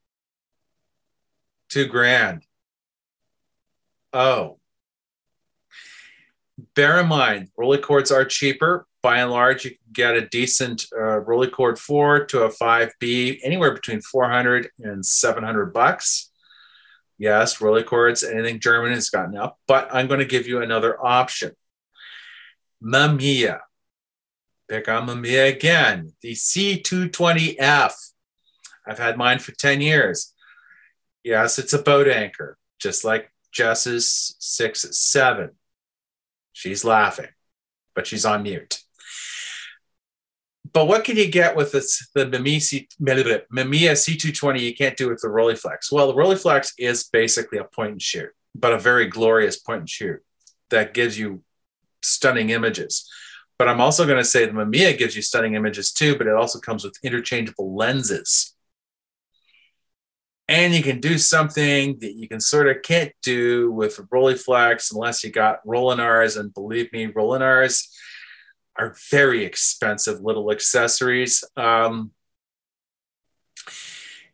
two 1.68 1.86
grand. 1.86 2.44
Oh. 4.12 4.58
Bear 6.76 7.00
in 7.00 7.08
mind, 7.08 7.48
Rolleicords 7.58 8.14
are 8.14 8.24
cheaper. 8.24 8.86
By 9.04 9.18
and 9.18 9.30
large, 9.30 9.66
you 9.66 9.72
can 9.72 9.92
get 9.92 10.16
a 10.16 10.26
decent 10.26 10.86
uh, 10.90 11.20
Rolleicord 11.20 11.78
4 11.78 12.24
to 12.24 12.44
a 12.44 12.48
5B 12.48 13.40
anywhere 13.42 13.74
between 13.74 14.00
400 14.00 14.70
and 14.78 15.04
700 15.04 15.74
bucks. 15.74 16.30
Yes, 17.18 17.58
Rolleicords, 17.58 18.24
anything 18.26 18.60
German 18.60 18.92
has 18.92 19.10
gotten 19.10 19.36
up, 19.36 19.58
but 19.68 19.90
I'm 19.92 20.06
going 20.06 20.20
to 20.20 20.24
give 20.24 20.46
you 20.46 20.62
another 20.62 20.96
option. 21.04 21.52
Mamiya. 22.82 23.60
Pick 24.70 24.88
on 24.88 25.06
Mamiya 25.06 25.54
again. 25.54 26.14
The 26.22 26.32
C220F. 26.32 27.92
I've 28.86 28.98
had 28.98 29.18
mine 29.18 29.38
for 29.38 29.52
10 29.52 29.82
years. 29.82 30.32
Yes, 31.22 31.58
it's 31.58 31.74
a 31.74 31.82
boat 31.82 32.08
anchor, 32.08 32.56
just 32.78 33.04
like 33.04 33.30
Jess's 33.52 34.34
6 34.38 34.98
7. 34.98 35.50
She's 36.54 36.86
laughing, 36.86 37.28
but 37.94 38.06
she's 38.06 38.24
on 38.24 38.44
mute. 38.44 38.80
But 40.74 40.88
what 40.88 41.04
can 41.04 41.16
you 41.16 41.30
get 41.30 41.54
with 41.54 41.70
this, 41.70 42.08
the 42.14 42.26
Mamiya, 42.26 42.60
C, 42.60 42.88
Mamiya 43.00 43.92
C220 43.92 44.60
you 44.60 44.74
can't 44.74 44.96
do 44.96 45.08
with 45.08 45.20
the 45.20 45.28
Rolleiflex? 45.28 45.92
Well, 45.92 46.08
the 46.08 46.14
Rolleiflex 46.14 46.72
is 46.78 47.04
basically 47.04 47.58
a 47.58 47.64
point 47.64 47.92
and 47.92 48.02
shoot, 48.02 48.30
but 48.56 48.72
a 48.72 48.78
very 48.78 49.06
glorious 49.06 49.56
point 49.56 49.80
and 49.80 49.88
shoot 49.88 50.20
that 50.70 50.92
gives 50.92 51.16
you 51.16 51.42
stunning 52.02 52.50
images. 52.50 53.08
But 53.56 53.68
I'm 53.68 53.80
also 53.80 54.04
going 54.04 54.18
to 54.18 54.24
say 54.24 54.46
the 54.46 54.52
Mamiya 54.52 54.98
gives 54.98 55.14
you 55.14 55.22
stunning 55.22 55.54
images 55.54 55.92
too, 55.92 56.18
but 56.18 56.26
it 56.26 56.34
also 56.34 56.58
comes 56.58 56.82
with 56.82 56.98
interchangeable 57.04 57.76
lenses. 57.76 58.56
And 60.48 60.74
you 60.74 60.82
can 60.82 61.00
do 61.00 61.18
something 61.18 61.98
that 62.00 62.16
you 62.16 62.28
can 62.28 62.40
sort 62.40 62.68
of 62.68 62.82
can't 62.82 63.12
do 63.22 63.70
with 63.70 63.96
Rolleiflex 64.12 64.92
unless 64.92 65.22
you 65.22 65.30
got 65.30 65.64
Rollinars. 65.64 66.38
And 66.38 66.52
believe 66.52 66.92
me, 66.92 67.06
Rollinars 67.06 67.86
are 68.76 68.96
very 69.10 69.44
expensive 69.44 70.20
little 70.20 70.50
accessories. 70.50 71.44
Um, 71.56 72.12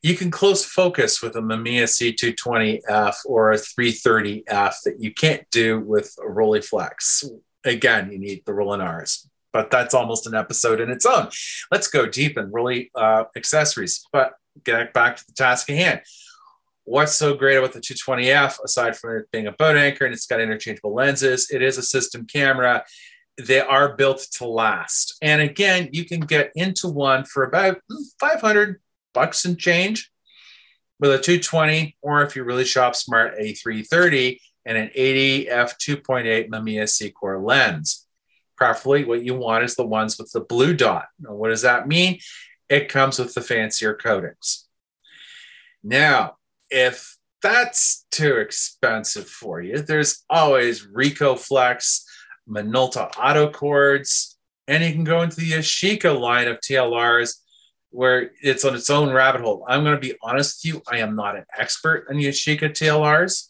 you 0.03 0.17
can 0.17 0.31
close 0.31 0.65
focus 0.65 1.21
with 1.21 1.37
a 1.37 1.41
Mamiya 1.41 1.85
C220F 1.85 3.17
or 3.27 3.53
a 3.53 3.57
330F 3.57 4.75
that 4.85 4.97
you 4.99 5.13
can't 5.13 5.45
do 5.51 5.81
with 5.81 6.15
a 6.19 6.27
Rolleiflex. 6.27 7.25
Again, 7.65 8.11
you 8.11 8.19
need 8.19 8.43
the 8.47 8.53
Rollinars, 8.53 9.27
but 9.53 9.71
that's 9.71 9.93
almost 9.93 10.27
an 10.27 10.35
episode 10.35 10.81
in 10.81 10.91
its 10.91 11.05
own. 11.05 11.29
Let's 11.71 11.89
go 11.89 12.07
deep 12.07 12.39
in 12.39 12.51
Rolly 12.51 12.91
uh, 12.95 13.25
accessories, 13.37 14.07
but 14.11 14.33
get 14.65 14.95
back 14.95 15.17
to 15.17 15.27
the 15.27 15.35
task 15.35 15.69
at 15.69 15.77
hand. 15.77 16.01
What's 16.85 17.15
so 17.15 17.35
great 17.35 17.57
about 17.57 17.75
the 17.75 17.81
220F, 17.81 18.57
aside 18.65 18.97
from 18.97 19.19
it 19.19 19.31
being 19.31 19.47
a 19.47 19.53
boat 19.53 19.77
anchor 19.77 20.07
and 20.07 20.15
it's 20.15 20.27
got 20.27 20.41
interchangeable 20.41 20.95
lenses? 20.95 21.51
It 21.51 21.61
is 21.61 21.77
a 21.77 21.83
system 21.83 22.27
camera 22.27 22.85
they 23.47 23.61
are 23.61 23.97
built 23.97 24.27
to 24.33 24.47
last. 24.47 25.17
And 25.23 25.41
again, 25.43 25.91
you 25.93 26.05
can 26.05 26.21
get 26.21 26.53
into 26.55 26.89
one 26.89 27.25
for 27.25 27.45
about 27.45 27.79
hmm, 27.91 28.03
500 28.19 28.81
bucks 29.13 29.45
and 29.45 29.59
change 29.59 30.11
with 30.99 31.13
a 31.13 31.19
220, 31.19 31.97
or 32.03 32.23
if 32.23 32.37
you 32.37 32.45
really 32.45 32.65
shop 32.65 32.95
smart, 32.95 33.35
a 33.39 33.55
330 33.55 34.41
and 34.67 34.77
an 34.77 34.91
80 34.95 35.49
f 35.49 35.79
2.8 35.79 36.49
Mamiya 36.51 36.85
Sekor 36.85 37.43
lens. 37.43 38.07
Preferably, 38.57 39.05
what 39.05 39.25
you 39.25 39.35
want 39.35 39.65
is 39.65 39.75
the 39.75 39.87
ones 39.87 40.19
with 40.19 40.31
the 40.33 40.41
blue 40.41 40.75
dot. 40.75 41.07
Now, 41.19 41.35
what 41.35 41.49
does 41.49 41.63
that 41.63 41.89
mean? 41.89 42.19
It 42.69 42.91
comes 42.91 43.19
with 43.19 43.33
the 43.33 43.41
fancier 43.41 43.95
coatings. 43.95 44.69
Now, 45.83 46.37
if 46.69 47.17
that's 47.43 48.07
too 48.11 48.37
expensive 48.37 49.27
for 49.27 49.63
you, 49.63 49.79
there's 49.79 50.25
always 50.29 50.87
Ricoh 50.87 51.39
Flex, 51.39 52.05
Minolta 52.51 53.13
Autocords, 53.13 54.35
and 54.67 54.85
you 54.85 54.93
can 54.93 55.05
go 55.05 55.23
into 55.23 55.37
the 55.37 55.53
Yashica 55.53 56.19
line 56.19 56.49
of 56.49 56.59
TLRs 56.61 57.37
where 57.91 58.31
it's 58.41 58.65
on 58.65 58.75
its 58.75 58.89
own 58.89 59.13
rabbit 59.13 59.41
hole. 59.41 59.65
I'm 59.69 59.83
going 59.83 59.97
to 59.97 60.01
be 60.01 60.15
honest 60.23 60.65
with 60.65 60.75
you, 60.75 60.83
I 60.91 60.99
am 60.99 61.17
not 61.17 61.37
an 61.37 61.45
expert 61.59 62.07
on 62.09 62.17
Yashica 62.17 62.71
TLRs. 62.71 63.49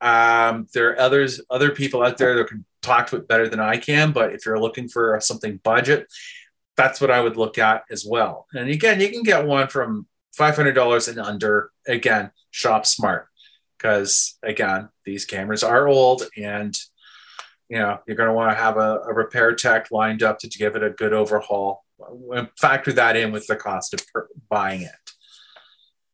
Um, 0.00 0.66
there 0.74 0.90
are 0.90 0.98
others, 0.98 1.40
other 1.48 1.70
people 1.70 2.02
out 2.02 2.18
there 2.18 2.36
that 2.36 2.48
can 2.48 2.64
talk 2.82 3.08
to 3.08 3.16
it 3.16 3.28
better 3.28 3.48
than 3.48 3.60
I 3.60 3.78
can. 3.78 4.12
But 4.12 4.34
if 4.34 4.44
you're 4.44 4.60
looking 4.60 4.88
for 4.88 5.18
something 5.20 5.58
budget, 5.62 6.12
that's 6.76 7.00
what 7.00 7.10
I 7.10 7.20
would 7.20 7.36
look 7.36 7.58
at 7.58 7.84
as 7.90 8.04
well. 8.04 8.46
And 8.52 8.68
again, 8.68 9.00
you 9.00 9.10
can 9.10 9.22
get 9.22 9.46
one 9.46 9.68
from 9.68 10.06
$500 10.38 11.08
and 11.08 11.18
under. 11.18 11.70
Again, 11.86 12.30
shop 12.50 12.86
smart 12.86 13.28
because 13.76 14.38
again, 14.42 14.88
these 15.04 15.24
cameras 15.24 15.62
are 15.62 15.88
old 15.88 16.22
and 16.36 16.76
you 17.68 17.78
know 17.78 17.98
you're 18.06 18.16
going 18.16 18.28
to 18.28 18.34
want 18.34 18.50
to 18.50 18.62
have 18.62 18.76
a, 18.76 19.00
a, 19.00 19.14
repair 19.14 19.54
tech 19.54 19.90
lined 19.90 20.22
up 20.22 20.38
to 20.40 20.48
give 20.48 20.76
it 20.76 20.82
a 20.82 20.90
good 20.90 21.12
overhaul. 21.12 21.84
Factor 22.58 22.92
that 22.92 23.16
in 23.16 23.32
with 23.32 23.46
the 23.46 23.56
cost 23.56 23.94
of 23.94 24.00
per- 24.12 24.28
buying 24.48 24.82
it. 24.82 24.90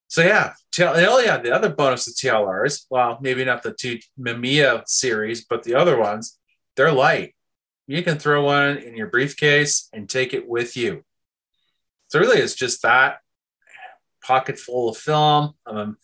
So 0.08 0.22
yeah, 0.22 0.54
oh 0.80 1.20
yeah, 1.20 1.36
the 1.38 1.54
other 1.54 1.68
bonus 1.68 2.08
of 2.08 2.14
TLRs, 2.14 2.86
well, 2.90 3.18
maybe 3.20 3.44
not 3.44 3.62
the 3.62 3.74
two 3.74 3.98
Mamiya 4.18 4.82
series, 4.86 5.44
but 5.44 5.62
the 5.64 5.74
other 5.74 5.98
ones, 5.98 6.38
they're 6.76 6.92
light. 6.92 7.34
You 7.86 8.02
can 8.02 8.18
throw 8.18 8.44
one 8.44 8.78
in 8.78 8.96
your 8.96 9.08
briefcase 9.08 9.88
and 9.92 10.08
take 10.08 10.32
it 10.34 10.48
with 10.48 10.76
you. 10.76 11.04
So 12.08 12.18
really, 12.18 12.38
it's 12.38 12.54
just 12.54 12.82
that 12.82 13.18
pocket 14.22 14.58
full 14.58 14.90
of 14.90 14.96
film, 14.96 15.54
um, 15.66 15.98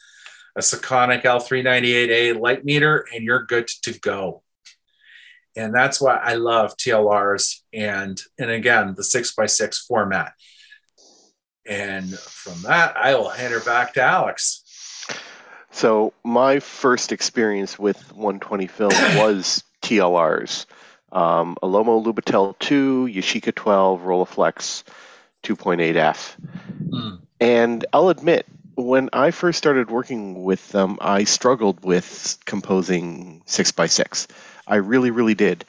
a 0.56 0.60
Sekonic 0.60 1.22
L398A 1.24 2.38
light 2.38 2.64
meter, 2.64 3.06
and 3.12 3.24
you're 3.24 3.44
good 3.44 3.68
to 3.82 3.98
go. 4.00 4.42
And 5.56 5.74
that's 5.74 6.00
why 6.00 6.16
I 6.16 6.34
love 6.34 6.76
TLRs 6.76 7.60
and 7.72 8.20
and 8.38 8.50
again 8.50 8.94
the 8.96 9.04
six 9.04 9.34
by 9.34 9.46
six 9.46 9.78
format. 9.84 10.32
And 11.66 12.10
from 12.18 12.62
that, 12.62 12.96
I 12.96 13.14
will 13.14 13.30
hand 13.30 13.54
her 13.54 13.60
back 13.60 13.94
to 13.94 14.02
Alex. 14.02 14.62
So 15.70 16.12
my 16.22 16.60
first 16.60 17.10
experience 17.10 17.78
with 17.78 18.12
120 18.12 18.66
film 18.66 18.90
was 19.16 19.64
TLRs. 19.82 20.66
Um, 21.10 21.56
a 21.62 21.66
Lomo 21.66 22.04
Lubitel 22.04 22.58
2, 22.58 23.08
Yashica 23.10 23.54
12, 23.54 24.00
Rolleiflex 24.02 24.82
2.8F. 25.44 26.36
Mm. 26.88 27.20
And 27.40 27.86
I'll 27.92 28.08
admit, 28.08 28.46
when 28.76 29.10
I 29.12 29.30
first 29.30 29.58
started 29.58 29.90
working 29.90 30.42
with 30.42 30.68
them, 30.70 30.98
I 31.00 31.24
struggled 31.24 31.84
with 31.84 32.38
composing 32.44 33.42
6x6. 33.46 34.28
I 34.66 34.76
really, 34.76 35.10
really 35.10 35.34
did. 35.34 35.64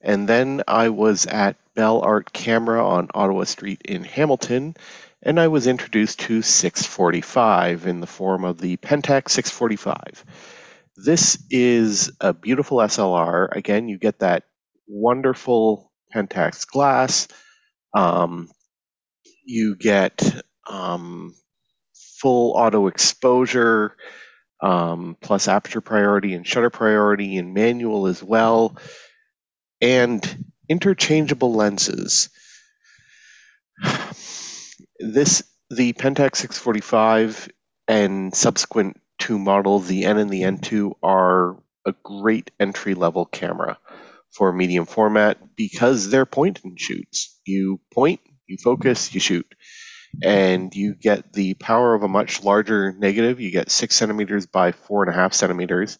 And 0.00 0.28
then 0.28 0.62
I 0.66 0.88
was 0.88 1.26
at 1.26 1.56
Bell 1.74 2.00
Art 2.00 2.32
Camera 2.32 2.86
on 2.86 3.08
Ottawa 3.14 3.44
Street 3.44 3.82
in 3.84 4.02
Hamilton, 4.04 4.74
and 5.22 5.38
I 5.38 5.48
was 5.48 5.66
introduced 5.66 6.20
to 6.20 6.42
645 6.42 7.86
in 7.86 8.00
the 8.00 8.06
form 8.06 8.44
of 8.44 8.58
the 8.58 8.76
Pentax 8.78 9.30
645. 9.30 10.24
This 10.96 11.38
is 11.50 12.10
a 12.20 12.32
beautiful 12.32 12.78
SLR. 12.78 13.48
Again, 13.54 13.88
you 13.88 13.98
get 13.98 14.20
that 14.20 14.44
wonderful 14.88 15.92
Pentax 16.14 16.66
glass. 16.66 17.28
Um, 17.94 18.48
you 19.44 19.76
get 19.76 20.42
um, 20.68 21.34
full 22.20 22.52
auto 22.52 22.86
exposure, 22.86 23.96
um, 24.62 25.16
plus 25.20 25.48
aperture 25.48 25.80
priority 25.82 26.34
and 26.34 26.46
shutter 26.46 26.70
priority, 26.70 27.38
and 27.38 27.54
manual 27.54 28.06
as 28.06 28.22
well, 28.22 28.76
and 29.80 30.44
interchangeable 30.68 31.54
lenses 31.54 32.28
this 34.98 35.42
the 35.70 35.92
Pentax 35.94 36.36
645 36.36 37.48
and 37.88 38.34
subsequent 38.34 39.00
two 39.18 39.38
models, 39.38 39.86
the 39.86 40.04
N 40.04 40.18
and 40.18 40.30
the 40.30 40.42
N2, 40.42 40.92
are 41.02 41.56
a 41.86 41.94
great 42.04 42.50
entry 42.60 42.94
level 42.94 43.26
camera 43.26 43.78
for 44.32 44.52
medium 44.52 44.86
format 44.86 45.38
because 45.56 46.10
they're 46.10 46.26
point 46.26 46.60
and 46.64 46.78
shoots. 46.80 47.38
You 47.46 47.80
point, 47.92 48.20
you 48.46 48.56
focus, 48.62 49.14
you 49.14 49.20
shoot. 49.20 49.46
And 50.22 50.74
you 50.74 50.94
get 50.94 51.32
the 51.32 51.54
power 51.54 51.94
of 51.94 52.02
a 52.02 52.08
much 52.08 52.42
larger 52.44 52.92
negative. 52.92 53.40
You 53.40 53.50
get 53.50 53.70
six 53.70 53.96
centimeters 53.96 54.46
by 54.46 54.72
four 54.72 55.02
and 55.04 55.12
a 55.12 55.16
half 55.16 55.32
centimeters, 55.34 55.98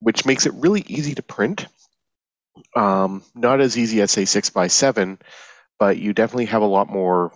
which 0.00 0.26
makes 0.26 0.46
it 0.46 0.54
really 0.54 0.84
easy 0.86 1.14
to 1.14 1.22
print. 1.22 1.66
Um, 2.76 3.22
not 3.34 3.60
as 3.60 3.76
easy 3.78 4.00
as, 4.00 4.10
say, 4.10 4.24
six 4.24 4.50
by 4.50 4.68
seven, 4.68 5.18
but 5.78 5.98
you 5.98 6.12
definitely 6.12 6.46
have 6.46 6.62
a 6.62 6.66
lot 6.66 6.88
more 6.88 7.32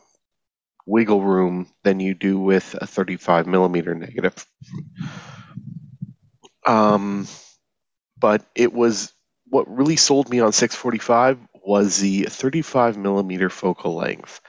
wiggle 0.87 1.23
room 1.23 1.69
than 1.85 2.01
you 2.01 2.15
do 2.15 2.39
with 2.39 2.75
a 2.81 2.87
35 2.87 3.47
millimeter 3.47 3.95
negative. 3.95 4.47
Um, 6.67 7.27
but 8.19 8.45
it 8.55 8.73
was 8.73 9.13
what 9.49 9.69
really 9.69 9.97
sold 9.97 10.29
me 10.29 10.41
on 10.41 10.53
645 10.53 11.39
was 11.65 11.99
the 11.99 12.25
35 12.25 12.97
millimeter 12.97 13.51
focal 13.51 13.95
length. 13.97 14.41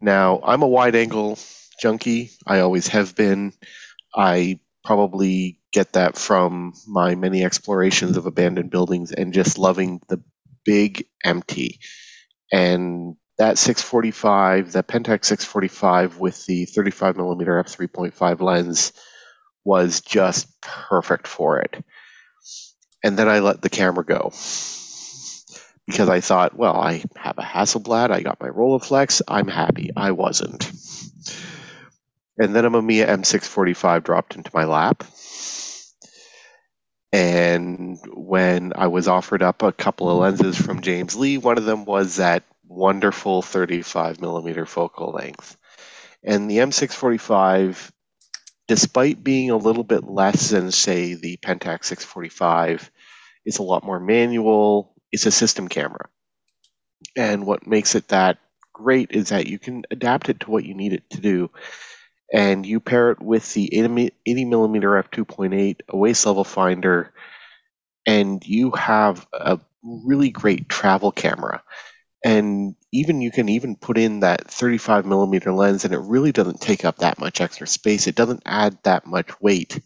Now, 0.00 0.40
I'm 0.42 0.62
a 0.62 0.68
wide 0.68 0.94
angle 0.94 1.38
junkie. 1.80 2.30
I 2.46 2.60
always 2.60 2.88
have 2.88 3.14
been. 3.16 3.52
I 4.14 4.60
probably 4.84 5.60
get 5.72 5.92
that 5.94 6.16
from 6.16 6.74
my 6.86 7.14
many 7.14 7.44
explorations 7.44 8.16
of 8.16 8.26
abandoned 8.26 8.70
buildings 8.70 9.12
and 9.12 9.34
just 9.34 9.58
loving 9.58 10.00
the 10.08 10.22
big 10.64 11.06
empty. 11.24 11.80
And 12.52 13.16
that 13.38 13.58
645, 13.58 14.72
that 14.72 14.88
Pentax 14.88 15.26
645 15.26 16.18
with 16.18 16.46
the 16.46 16.66
35 16.66 17.16
millimeter 17.16 17.62
f3.5 17.62 18.40
lens 18.40 18.92
was 19.64 20.00
just 20.00 20.48
perfect 20.62 21.26
for 21.26 21.58
it. 21.60 21.84
And 23.04 23.18
then 23.18 23.28
I 23.28 23.40
let 23.40 23.60
the 23.60 23.68
camera 23.68 24.04
go 24.04 24.32
because 25.86 26.08
I 26.08 26.20
thought, 26.20 26.56
well, 26.56 26.76
I 26.76 27.04
have 27.16 27.38
a 27.38 27.42
Hasselblad, 27.42 28.10
I 28.10 28.22
got 28.22 28.40
my 28.40 28.48
Rolleiflex, 28.48 29.22
I'm 29.28 29.48
happy. 29.48 29.90
I 29.96 30.12
wasn't. 30.12 30.70
And 32.38 32.54
then 32.54 32.64
a 32.64 32.70
Mamiya 32.70 33.06
M645 33.08 34.04
dropped 34.04 34.36
into 34.36 34.50
my 34.52 34.64
lap. 34.64 35.04
And 37.12 37.98
when 38.12 38.72
I 38.76 38.88
was 38.88 39.08
offered 39.08 39.42
up 39.42 39.62
a 39.62 39.72
couple 39.72 40.10
of 40.10 40.18
lenses 40.18 40.60
from 40.60 40.82
James 40.82 41.16
Lee, 41.16 41.38
one 41.38 41.56
of 41.56 41.64
them 41.64 41.84
was 41.84 42.16
that 42.16 42.42
wonderful 42.68 43.42
35 43.42 44.20
millimeter 44.20 44.66
focal 44.66 45.12
length. 45.12 45.56
And 46.22 46.50
the 46.50 46.58
M645, 46.58 47.90
despite 48.66 49.22
being 49.22 49.50
a 49.50 49.56
little 49.56 49.84
bit 49.84 50.04
less 50.04 50.50
than, 50.50 50.72
say, 50.72 51.14
the 51.14 51.36
Pentax 51.38 51.84
645, 51.84 52.90
is 53.46 53.58
a 53.58 53.62
lot 53.62 53.84
more 53.84 54.00
manual. 54.00 54.95
It's 55.12 55.26
a 55.26 55.30
system 55.30 55.68
camera. 55.68 56.08
And 57.16 57.46
what 57.46 57.66
makes 57.66 57.94
it 57.94 58.08
that 58.08 58.38
great 58.72 59.10
is 59.12 59.30
that 59.30 59.46
you 59.46 59.58
can 59.58 59.84
adapt 59.90 60.28
it 60.28 60.40
to 60.40 60.50
what 60.50 60.64
you 60.64 60.74
need 60.74 60.92
it 60.92 61.08
to 61.10 61.20
do. 61.20 61.50
And 62.32 62.66
you 62.66 62.80
pair 62.80 63.12
it 63.12 63.20
with 63.20 63.52
the 63.54 63.72
80 64.26 64.44
millimeter 64.44 64.98
f2.8, 64.98 65.80
a 65.88 65.96
waist 65.96 66.26
level 66.26 66.44
finder, 66.44 67.12
and 68.06 68.44
you 68.46 68.72
have 68.72 69.26
a 69.32 69.60
really 69.82 70.30
great 70.30 70.68
travel 70.68 71.12
camera 71.12 71.62
and 72.24 72.74
even 72.92 73.20
you 73.20 73.30
can 73.30 73.48
even 73.48 73.76
put 73.76 73.98
in 73.98 74.20
that 74.20 74.50
35 74.50 75.06
millimeter 75.06 75.52
lens 75.52 75.84
and 75.84 75.94
it 75.94 76.00
really 76.00 76.32
doesn't 76.32 76.60
take 76.60 76.84
up 76.84 76.96
that 76.96 77.20
much 77.20 77.40
extra 77.40 77.66
space 77.66 78.06
it 78.06 78.16
doesn't 78.16 78.42
add 78.46 78.76
that 78.82 79.06
much 79.06 79.40
weight 79.40 79.80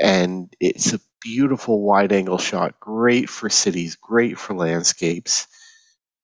and 0.00 0.54
it's 0.60 0.92
a 0.92 1.00
beautiful 1.34 1.82
wide 1.82 2.12
angle 2.12 2.38
shot 2.38 2.78
great 2.78 3.28
for 3.28 3.50
cities 3.50 3.96
great 3.96 4.38
for 4.38 4.54
landscapes 4.54 5.48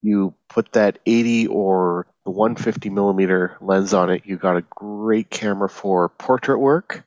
you 0.01 0.33
put 0.49 0.71
that 0.73 0.99
80 1.05 1.47
or 1.47 2.07
the 2.25 2.31
150 2.31 2.89
millimeter 2.89 3.57
lens 3.59 3.93
on 3.93 4.09
it 4.09 4.21
you 4.25 4.37
got 4.37 4.57
a 4.57 4.65
great 4.69 5.29
camera 5.29 5.69
for 5.69 6.09
portrait 6.09 6.59
work 6.59 7.03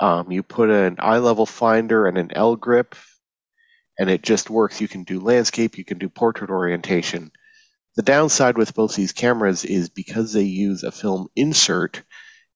um, 0.00 0.30
you 0.30 0.42
put 0.42 0.70
an 0.70 0.96
eye 1.00 1.18
level 1.18 1.44
finder 1.44 2.06
and 2.06 2.16
an 2.16 2.30
l 2.34 2.56
grip 2.56 2.94
and 3.98 4.08
it 4.08 4.22
just 4.22 4.48
works. 4.48 4.80
You 4.80 4.88
can 4.88 5.02
do 5.02 5.20
landscape, 5.20 5.76
you 5.76 5.84
can 5.84 5.98
do 5.98 6.08
portrait 6.08 6.50
orientation. 6.50 7.32
The 7.96 8.02
downside 8.02 8.56
with 8.56 8.74
both 8.74 8.94
these 8.94 9.12
cameras 9.12 9.64
is 9.64 9.88
because 9.88 10.32
they 10.32 10.44
use 10.44 10.84
a 10.84 10.92
film 10.92 11.28
insert, 11.34 12.02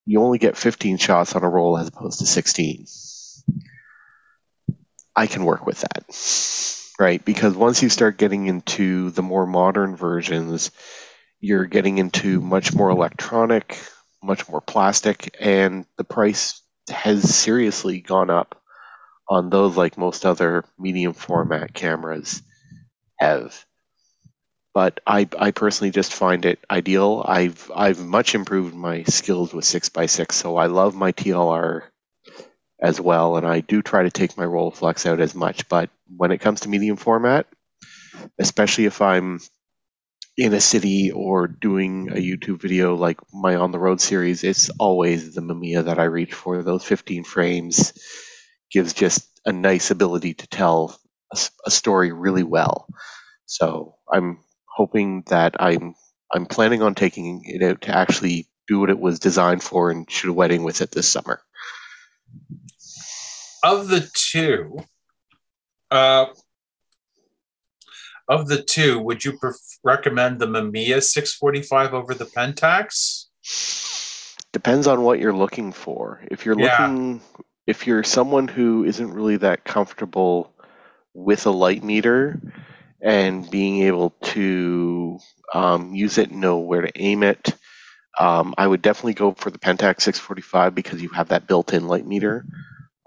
you 0.06 0.22
only 0.22 0.38
get 0.38 0.56
15 0.56 0.98
shots 0.98 1.34
on 1.34 1.42
a 1.42 1.48
roll 1.48 1.76
as 1.76 1.88
opposed 1.88 2.20
to 2.20 2.26
16. 2.26 2.86
I 5.14 5.26
can 5.26 5.44
work 5.44 5.66
with 5.66 5.80
that, 5.82 6.96
right? 6.98 7.24
Because 7.24 7.54
once 7.56 7.82
you 7.82 7.88
start 7.88 8.18
getting 8.18 8.46
into 8.46 9.10
the 9.10 9.22
more 9.22 9.46
modern 9.46 9.96
versions, 9.96 10.70
you're 11.40 11.66
getting 11.66 11.98
into 11.98 12.40
much 12.40 12.74
more 12.74 12.90
electronic, 12.90 13.78
much 14.22 14.48
more 14.48 14.60
plastic, 14.60 15.36
and 15.40 15.86
the 15.98 16.04
price 16.04 16.62
has 16.90 17.34
seriously 17.34 18.00
gone 18.00 18.30
up 18.30 18.60
on 19.28 19.50
those 19.50 19.76
like 19.76 19.98
most 19.98 20.26
other 20.26 20.64
medium 20.78 21.14
format 21.14 21.74
cameras 21.74 22.42
have. 23.20 23.64
But 24.74 25.00
I, 25.06 25.28
I 25.38 25.50
personally 25.50 25.90
just 25.90 26.12
find 26.12 26.44
it 26.44 26.58
ideal. 26.70 27.24
I've 27.26 27.70
I've 27.74 28.00
much 28.04 28.34
improved 28.34 28.74
my 28.74 29.02
skills 29.04 29.52
with 29.54 29.64
six 29.64 29.90
x 29.96 30.12
six, 30.12 30.36
so 30.36 30.56
I 30.56 30.66
love 30.66 30.94
my 30.94 31.12
TLR 31.12 31.91
as 32.83 33.01
well, 33.01 33.37
and 33.37 33.47
I 33.47 33.61
do 33.61 33.80
try 33.80 34.03
to 34.03 34.11
take 34.11 34.37
my 34.37 34.45
Rolleiflex 34.45 35.07
out 35.07 35.20
as 35.20 35.35
much. 35.35 35.68
But 35.68 35.91
when 36.16 36.33
it 36.33 36.39
comes 36.41 36.61
to 36.61 36.68
medium 36.68 36.97
format, 36.97 37.47
especially 38.39 38.87
if 38.87 39.01
I'm 39.01 39.41
in 40.37 40.53
a 40.55 40.61
city 40.61 41.12
or 41.12 41.47
doing 41.47 42.09
a 42.11 42.16
YouTube 42.16 42.61
video 42.61 42.95
like 42.97 43.20
my 43.33 43.57
on 43.57 43.70
the 43.70 43.78
road 43.78 44.01
series, 44.01 44.45
it's 44.45 44.70
always 44.80 45.35
the 45.35 45.43
Mamiya 45.43 45.85
that 45.85 45.99
I 45.99 46.05
reach 46.05 46.35
for. 46.35 46.62
Those 46.62 46.85
15 46.85 47.24
frames 47.24 47.93
gives 48.72 48.93
just 48.95 49.28
a 49.47 49.53
nice 49.53 49.91
ability 49.91 50.35
to 50.35 50.47
tell 50.49 50.99
a, 51.33 51.39
a 51.66 51.70
story 51.70 52.12
really 52.12 52.43
well. 52.43 52.89
So 53.47 53.97
I'm 54.11 54.39
hoping 54.66 55.22
that 55.28 55.57
I'm 55.61 55.95
I'm 56.35 56.47
planning 56.47 56.83
on 56.83 56.95
taking 56.95 57.43
it 57.45 57.62
out 57.62 57.83
to 57.83 57.95
actually 57.95 58.49
do 58.66 58.80
what 58.80 58.91
it 58.91 58.99
was 58.99 59.18
designed 59.18 59.62
for 59.62 59.91
and 59.91 60.11
shoot 60.11 60.30
a 60.30 60.33
wedding 60.33 60.62
with 60.62 60.80
it 60.80 60.91
this 60.91 61.09
summer. 61.11 61.43
Of 63.62 63.88
the 63.88 64.08
two, 64.12 64.78
uh, 65.90 66.26
of 68.28 68.48
the 68.48 68.62
two, 68.62 68.98
would 69.00 69.24
you 69.24 69.38
pref- 69.38 69.78
recommend 69.84 70.40
the 70.40 70.46
Mamiya 70.46 71.02
645 71.02 71.94
over 71.94 72.14
the 72.14 72.24
Pentax? 72.24 73.26
Depends 74.52 74.86
on 74.86 75.02
what 75.02 75.18
you're 75.20 75.32
looking 75.32 75.72
for. 75.72 76.22
If 76.30 76.44
you're 76.44 76.56
Yeah. 76.58 76.86
looking, 76.86 77.20
if 77.66 77.86
you're 77.86 78.02
someone 78.02 78.48
who 78.48 78.84
isn't 78.84 79.12
really 79.12 79.36
that 79.38 79.64
comfortable 79.64 80.52
with 81.14 81.46
a 81.46 81.50
light 81.50 81.84
meter 81.84 82.40
and 83.00 83.48
being 83.50 83.82
able 83.82 84.10
to 84.22 85.18
um, 85.54 85.94
use 85.94 86.18
it, 86.18 86.30
know 86.30 86.58
where 86.58 86.82
to 86.82 86.90
aim 86.96 87.22
it, 87.22 87.54
um, 88.18 88.54
I 88.58 88.66
would 88.66 88.82
definitely 88.82 89.14
go 89.14 89.32
for 89.32 89.50
the 89.50 89.58
Pentax 89.58 90.02
645 90.02 90.74
because 90.74 91.00
you 91.02 91.10
have 91.10 91.28
that 91.28 91.46
built-in 91.46 91.86
light 91.86 92.06
meter 92.06 92.44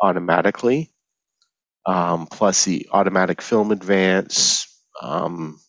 automatically. 0.01 0.91
Um, 1.85 2.25
plus 2.27 2.65
the 2.65 2.87
automatic 2.91 3.41
film 3.41 3.71
advance. 3.71 4.67
Um, 5.01 5.59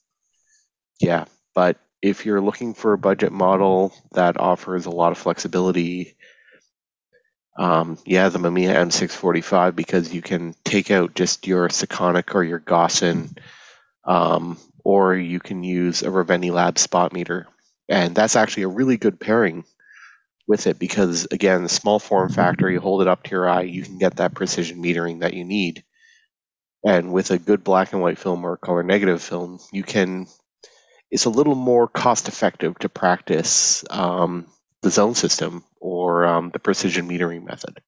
yeah, 1.01 1.27
but 1.55 1.79
if 2.01 2.25
you're 2.25 2.41
looking 2.41 2.75
for 2.75 2.93
a 2.93 2.99
budget 2.99 3.33
model 3.33 3.93
that 4.13 4.39
offers 4.41 4.87
a 4.87 4.91
lot 4.91 5.13
of 5.13 5.19
flexibility, 5.19 6.17
um, 7.59 7.99
yeah, 8.05 8.29
the 8.29 8.39
Mamiya 8.39 8.75
M645 8.75 9.75
because 9.75 10.13
you 10.13 10.23
can 10.23 10.55
take 10.65 10.91
out 10.91 11.15
just 11.15 11.47
your 11.47 11.69
Sekonic 11.69 12.35
or 12.35 12.45
your 12.45 12.61
Gossen, 12.61 13.37
um, 14.05 14.59
or 14.85 15.15
you 15.15 15.41
can 15.41 15.63
use 15.65 16.03
a 16.03 16.07
Reveni 16.09 16.53
Lab 16.53 16.79
spot 16.79 17.13
meter, 17.13 17.47
and 17.89 18.15
that's 18.15 18.37
actually 18.37 18.65
a 18.65 18.69
really 18.69 18.99
good 18.99 19.19
pairing 19.19 19.65
with 20.47 20.67
it 20.67 20.79
because 20.79 21.27
again, 21.31 21.69
small 21.69 21.99
form 21.99 22.29
factor, 22.29 22.71
you 22.71 22.81
hold 22.81 23.03
it 23.03 23.09
up 23.09 23.23
to 23.25 23.31
your 23.31 23.49
eye, 23.49 23.63
you 23.63 23.83
can 23.83 23.99
get 23.99 24.17
that 24.17 24.35
precision 24.35 24.83
metering 24.83 25.21
that 25.21 25.35
you 25.35 25.45
need. 25.45 25.85
And 26.85 27.13
with 27.13 27.31
a 27.31 27.39
good 27.39 27.65
black 27.65 27.93
and 27.93 28.01
white 28.01 28.19
film 28.19 28.45
or 28.45 28.57
color 28.57 28.83
negative 28.83 29.23
film, 29.23 29.59
you 29.73 29.83
can 29.83 30.27
it's 31.11 31.25
a 31.25 31.31
little 31.31 31.55
more 31.55 31.89
cost 31.89 32.29
effective 32.29 32.79
to 32.81 32.89
practice 32.89 33.85
um, 33.91 34.47
the 34.83 34.91
zone 34.91 35.15
system 35.15 35.65
or 35.81 36.27
um, 36.27 36.51
the 36.53 36.59
precision 36.59 37.09
metering 37.09 37.45
method. 37.45 37.81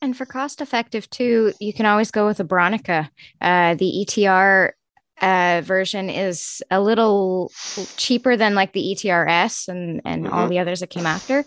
And 0.00 0.16
for 0.16 0.26
cost 0.26 0.60
effective 0.60 1.10
too, 1.10 1.52
you 1.58 1.72
can 1.72 1.86
always 1.86 2.10
go 2.10 2.26
with 2.26 2.38
a 2.38 2.44
Bronica. 2.44 3.08
Uh, 3.40 3.74
the 3.74 4.06
ETR 4.06 4.72
uh, 5.20 5.62
version 5.64 6.08
is 6.10 6.62
a 6.70 6.80
little 6.80 7.50
cheaper 7.96 8.36
than 8.36 8.54
like 8.54 8.72
the 8.72 8.92
ETRS 8.94 9.68
and 9.68 10.00
and 10.04 10.28
all 10.28 10.46
Mhm. 10.46 10.50
the 10.50 10.58
others 10.58 10.80
that 10.80 10.90
came 10.90 11.06
after, 11.06 11.40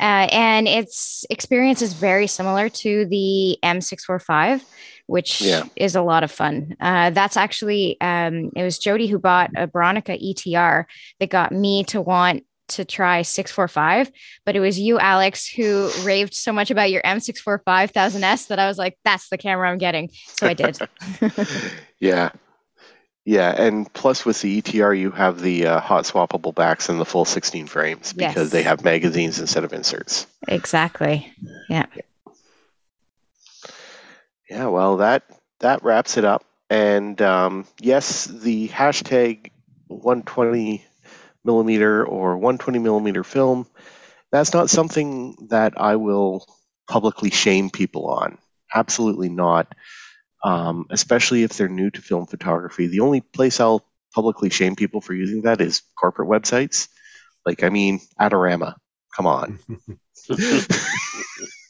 uh, 0.00 0.28
and 0.32 0.68
its 0.68 1.24
experience 1.30 1.82
is 1.82 1.92
very 1.94 2.26
similar 2.26 2.68
to 2.68 3.06
the 3.06 3.58
M645, 3.62 4.60
which 5.06 5.40
Yeah. 5.40 5.64
is 5.76 5.94
a 5.96 6.02
lot 6.02 6.24
of 6.24 6.30
fun. 6.30 6.76
Uh, 6.80 7.10
that's 7.10 7.36
actually 7.36 7.98
um, 8.00 8.50
it 8.56 8.62
was 8.62 8.78
Jody 8.78 9.06
who 9.06 9.18
bought 9.18 9.50
a 9.56 9.66
Bronica 9.66 10.16
ETR 10.20 10.86
that 11.20 11.30
got 11.30 11.52
me 11.52 11.84
to 11.84 12.00
want 12.00 12.44
to 12.66 12.82
try 12.82 13.20
645 13.20 14.10
but 14.46 14.56
it 14.56 14.60
was 14.60 14.78
you 14.80 14.98
alex 14.98 15.46
who 15.46 15.90
raved 16.02 16.32
so 16.32 16.50
much 16.50 16.70
about 16.70 16.90
your 16.90 17.02
m645 17.02 17.92
1000s 17.92 18.46
that 18.46 18.58
i 18.58 18.66
was 18.66 18.78
like 18.78 18.96
that's 19.04 19.28
the 19.28 19.36
camera 19.36 19.70
i'm 19.70 19.76
getting 19.76 20.08
so 20.32 20.46
i 20.46 20.54
did 20.54 20.78
yeah. 22.00 22.30
Yeah, 23.26 23.50
and 23.50 23.90
plus 23.92 24.26
with 24.26 24.40
the 24.42 24.60
ETR, 24.60 24.98
you 24.98 25.10
have 25.10 25.40
the 25.40 25.66
uh, 25.66 25.80
hot 25.80 26.04
swappable 26.04 26.54
backs 26.54 26.90
and 26.90 27.00
the 27.00 27.06
full 27.06 27.24
16 27.24 27.66
frames 27.68 28.12
because 28.12 28.44
Yes. 28.46 28.50
they 28.52 28.62
have 28.62 28.84
magazines 28.84 29.40
instead 29.40 29.64
of 29.64 29.72
inserts. 29.72 30.26
exactly 30.46 31.32
Yeah. 31.70 31.86
Yeah, 34.48 34.66
well, 34.66 34.98
that 34.98 35.22
that 35.60 35.82
wraps 35.82 36.16
it 36.18 36.24
up. 36.24 36.44
And 36.68 37.20
um, 37.22 37.66
yes, 37.80 38.26
the 38.26 38.68
hashtag 38.68 39.50
120 39.88 40.84
millimeter 41.44 42.04
or 42.04 42.36
120 42.36 42.78
millimeter 42.78 43.24
film. 43.24 43.66
That's 44.32 44.52
not 44.52 44.68
something 44.70 45.48
that 45.50 45.74
I 45.80 45.96
will 45.96 46.46
publicly 46.88 47.30
shame 47.30 47.70
people 47.70 48.08
on. 48.08 48.38
Absolutely 48.74 49.28
not. 49.28 49.74
Um, 50.44 50.86
especially 50.90 51.42
if 51.42 51.56
they're 51.56 51.68
new 51.68 51.90
to 51.90 52.02
film 52.02 52.26
photography. 52.26 52.86
The 52.86 53.00
only 53.00 53.22
place 53.22 53.60
I'll 53.60 53.86
publicly 54.14 54.50
shame 54.50 54.76
people 54.76 55.00
for 55.00 55.14
using 55.14 55.42
that 55.42 55.60
is 55.60 55.82
corporate 55.98 56.28
websites. 56.28 56.88
Like, 57.46 57.62
I 57.62 57.70
mean, 57.70 58.00
Adorama. 58.20 58.74
Come 59.16 59.26
on. 59.26 59.58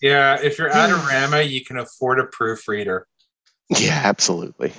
Yeah, 0.05 0.39
if 0.43 0.59
you're 0.59 0.69
Adorama, 0.69 1.49
you 1.49 1.65
can 1.65 1.79
afford 1.79 2.21
a 2.21 2.25
proofreader. 2.25 3.07
yeah, 3.71 4.03
absolutely. 4.05 4.75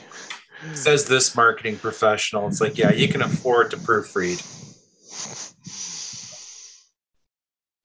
Says 0.76 1.06
this 1.06 1.36
marketing 1.36 1.78
professional. 1.78 2.48
It's 2.48 2.62
like, 2.62 2.78
yeah, 2.78 2.92
you 2.92 3.08
can 3.08 3.24
afford 3.24 3.72
to 3.72 3.78
proofread. 3.78 4.38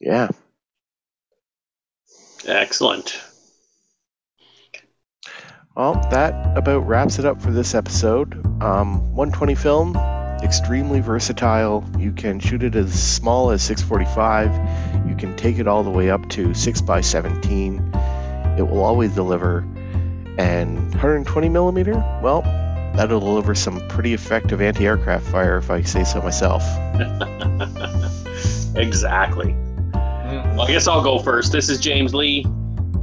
Yeah. 0.00 0.28
Excellent. 2.46 3.18
Well, 5.80 5.94
that 6.10 6.34
about 6.58 6.86
wraps 6.86 7.18
it 7.18 7.24
up 7.24 7.40
for 7.40 7.52
this 7.52 7.74
episode. 7.74 8.34
Um, 8.62 9.00
120 9.14 9.54
film, 9.54 9.96
extremely 10.42 11.00
versatile. 11.00 11.82
You 11.98 12.12
can 12.12 12.38
shoot 12.38 12.62
it 12.62 12.74
as 12.74 12.92
small 12.92 13.50
as 13.50 13.62
645. 13.62 15.08
You 15.08 15.16
can 15.16 15.34
take 15.36 15.58
it 15.58 15.66
all 15.66 15.82
the 15.82 15.88
way 15.88 16.10
up 16.10 16.28
to 16.32 16.52
6 16.52 16.80
by 16.82 17.00
17. 17.00 17.78
It 18.58 18.68
will 18.68 18.84
always 18.84 19.14
deliver. 19.14 19.60
And 20.36 20.76
120 20.90 21.48
millimeter, 21.48 21.94
well, 22.22 22.42
that'll 22.94 23.20
deliver 23.20 23.54
some 23.54 23.80
pretty 23.88 24.12
effective 24.12 24.60
anti-aircraft 24.60 25.24
fire, 25.28 25.56
if 25.56 25.70
I 25.70 25.80
say 25.80 26.04
so 26.04 26.20
myself. 26.20 26.62
exactly. 28.76 29.54
Well, 29.94 30.60
I 30.60 30.66
guess 30.72 30.86
I'll 30.86 31.02
go 31.02 31.20
first. 31.20 31.52
This 31.52 31.70
is 31.70 31.80
James 31.80 32.14
Lee. 32.14 32.44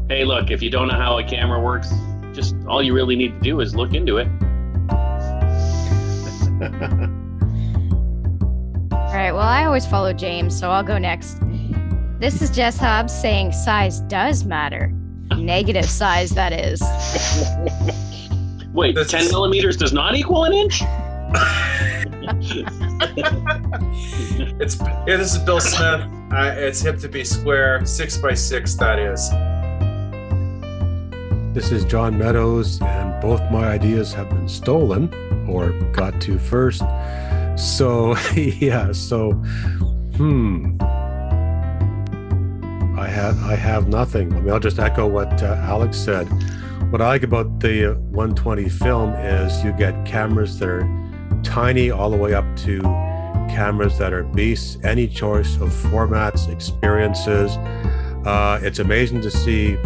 Hey, 0.09 0.25
look, 0.25 0.51
if 0.51 0.61
you 0.61 0.69
don't 0.69 0.89
know 0.89 0.93
how 0.93 1.17
a 1.17 1.23
camera 1.23 1.59
works, 1.59 1.91
just 2.37 2.55
all 2.67 2.83
you 2.83 2.93
really 2.93 3.15
need 3.15 3.33
to 3.33 3.39
do 3.39 3.59
is 3.61 3.75
look 3.75 3.95
into 3.95 4.17
it. 4.17 4.27
all 8.91 9.13
right 9.13 9.31
well 9.31 9.41
i 9.41 9.63
always 9.65 9.85
follow 9.85 10.11
james 10.13 10.57
so 10.57 10.69
i'll 10.71 10.83
go 10.83 10.97
next 10.99 11.37
this 12.19 12.41
is 12.41 12.49
jess 12.51 12.77
hobbs 12.77 13.13
saying 13.13 13.51
size 13.51 13.99
does 14.01 14.43
matter 14.45 14.91
negative 15.37 15.85
size 15.85 16.29
that 16.31 16.53
is 16.53 16.81
Wait, 18.73 18.93
This 18.95 19.09
10 19.09 19.21
is- 19.21 19.31
millimeters 19.31 19.75
does 19.77 19.91
not 19.93 20.15
equal 20.15 20.43
an 20.43 20.53
inch? 20.53 20.81
it's 24.59 24.79
yeah, 24.79 25.17
this 25.17 25.33
is 25.33 25.39
Bill 25.39 25.59
Smith. 25.59 26.01
Uh, 26.31 26.53
it's 26.55 26.81
hip 26.81 26.99
to 26.99 27.07
be 27.09 27.23
square, 27.23 27.83
six 27.87 28.17
by 28.17 28.35
six. 28.35 28.75
That 28.75 28.99
is. 28.99 29.31
This 31.53 31.71
is 31.71 31.85
John 31.85 32.17
Meadows, 32.17 32.81
and 32.81 33.21
both 33.21 33.41
my 33.51 33.67
ideas 33.67 34.13
have 34.13 34.29
been 34.29 34.47
stolen 34.47 35.11
or 35.47 35.71
got 35.91 36.21
to 36.21 36.37
first. 36.37 36.83
So, 37.55 38.15
yeah, 38.35 38.91
so, 38.91 39.31
hmm. 40.17 40.77
I 42.97 43.07
have 43.07 43.43
I 43.43 43.55
have 43.55 43.87
nothing. 43.87 44.33
I 44.33 44.39
mean, 44.39 44.49
I'll 44.51 44.59
just 44.59 44.79
echo 44.79 45.07
what 45.07 45.41
uh, 45.43 45.55
Alex 45.61 45.97
said. 45.97 46.25
What 46.91 47.01
I 47.01 47.07
like 47.07 47.23
about 47.23 47.59
the 47.59 47.95
120 48.11 48.69
film 48.69 49.13
is 49.13 49.63
you 49.63 49.71
get 49.73 50.05
cameras 50.05 50.57
that 50.59 50.69
are 50.69 51.41
tiny 51.43 51.91
all 51.91 52.09
the 52.09 52.17
way 52.17 52.33
up 52.33 52.45
to 52.57 52.81
cameras 53.49 53.97
that 53.97 54.13
are 54.13 54.23
beasts, 54.23 54.77
any 54.83 55.07
choice 55.07 55.55
of 55.55 55.69
formats, 55.69 56.49
experiences. 56.49 57.57
Uh, 58.25 58.59
it's 58.61 58.79
amazing 58.79 59.21
to 59.21 59.31
see 59.31 59.77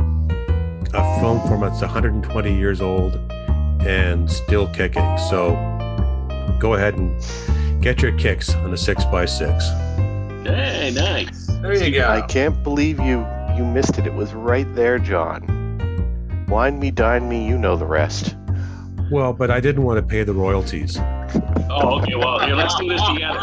a 0.93 1.19
film 1.19 1.39
format 1.47 1.71
that's 1.71 1.81
120 1.81 2.55
years 2.55 2.81
old 2.81 3.15
and 3.81 4.29
still 4.29 4.67
kicking. 4.73 5.17
So 5.17 5.53
go 6.59 6.75
ahead 6.75 6.95
and 6.95 7.21
get 7.81 8.01
your 8.01 8.17
kicks 8.17 8.53
on 8.55 8.71
a 8.71 8.75
6x6. 8.75 10.45
Hey, 10.45 10.91
nice. 10.93 11.47
There 11.61 11.73
you 11.73 11.91
go. 11.91 12.07
I 12.07 12.21
can't 12.21 12.61
believe 12.63 12.99
you 12.99 13.25
you 13.55 13.65
missed 13.65 13.97
it. 13.97 14.07
It 14.07 14.13
was 14.13 14.33
right 14.33 14.67
there, 14.75 14.97
John. 14.97 16.45
Wine 16.47 16.79
me, 16.79 16.91
dine 16.91 17.29
me, 17.29 17.47
you 17.47 17.57
know 17.57 17.75
the 17.75 17.85
rest. 17.85 18.35
Well, 19.11 19.33
but 19.33 19.51
I 19.51 19.59
didn't 19.59 19.83
want 19.83 19.97
to 19.97 20.03
pay 20.03 20.23
the 20.23 20.33
royalties. 20.33 20.97
Oh, 21.69 21.99
okay. 22.01 22.15
Well, 22.15 22.39
here, 22.39 22.55
let's 22.55 22.75
do 22.79 22.87
this 22.87 23.01
together. 23.07 23.39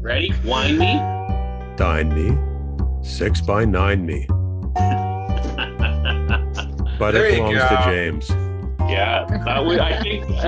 Ready? 0.00 0.34
Wine 0.44 0.78
me. 0.78 0.94
Dine 1.76 2.14
me, 2.14 2.36
six 3.02 3.40
by 3.40 3.64
nine 3.64 4.04
me. 4.04 4.26
But 7.02 7.14
There 7.14 7.26
it 7.26 7.30
you 7.32 7.36
belongs 7.38 7.58
go. 7.58 7.68
to 7.68 7.82
James. 7.84 8.30
Yeah, 8.88 9.26
that 9.44 9.66
would, 9.66 9.80
I 9.80 10.00
think. 10.02 10.24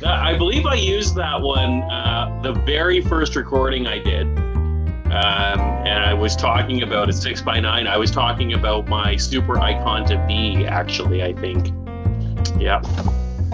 Uh, 0.00 0.06
I 0.10 0.36
believe 0.38 0.64
I 0.64 0.74
used 0.76 1.16
that 1.16 1.40
one 1.42 1.82
uh, 1.82 2.40
the 2.40 2.52
very 2.52 3.00
first 3.00 3.34
recording 3.34 3.88
I 3.88 3.98
did, 3.98 4.26
um, 4.28 5.10
and 5.10 6.04
I 6.04 6.14
was 6.14 6.36
talking 6.36 6.82
about 6.84 7.08
a 7.08 7.12
six 7.12 7.42
by 7.42 7.58
nine. 7.58 7.88
I 7.88 7.96
was 7.96 8.12
talking 8.12 8.52
about 8.52 8.86
my 8.86 9.16
super 9.16 9.58
icon 9.58 10.04
to 10.06 10.16
be 10.28 10.64
Actually, 10.66 11.24
I 11.24 11.32
think. 11.32 11.72
Yeah, 12.60 12.80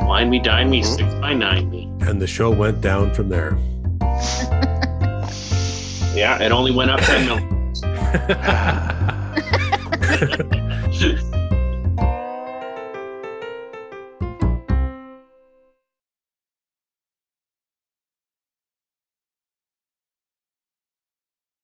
wine 0.05 0.29
me, 0.29 0.39
dine 0.39 0.68
me, 0.68 0.83
Mhm. 0.83 0.97
six 0.97 1.14
by 1.14 1.33
nine 1.33 1.70
me. 1.70 1.89
And 2.03 2.20
the 2.20 2.27
show 2.27 2.51
went 2.51 2.83
down 2.83 3.14
from 3.14 3.31
there. 3.31 3.57
Yeah, 6.14 6.43
it 6.43 6.53
only 6.53 6.72
went 6.72 6.91
up 6.91 7.01
ten 7.01 7.25
million. 7.25 7.51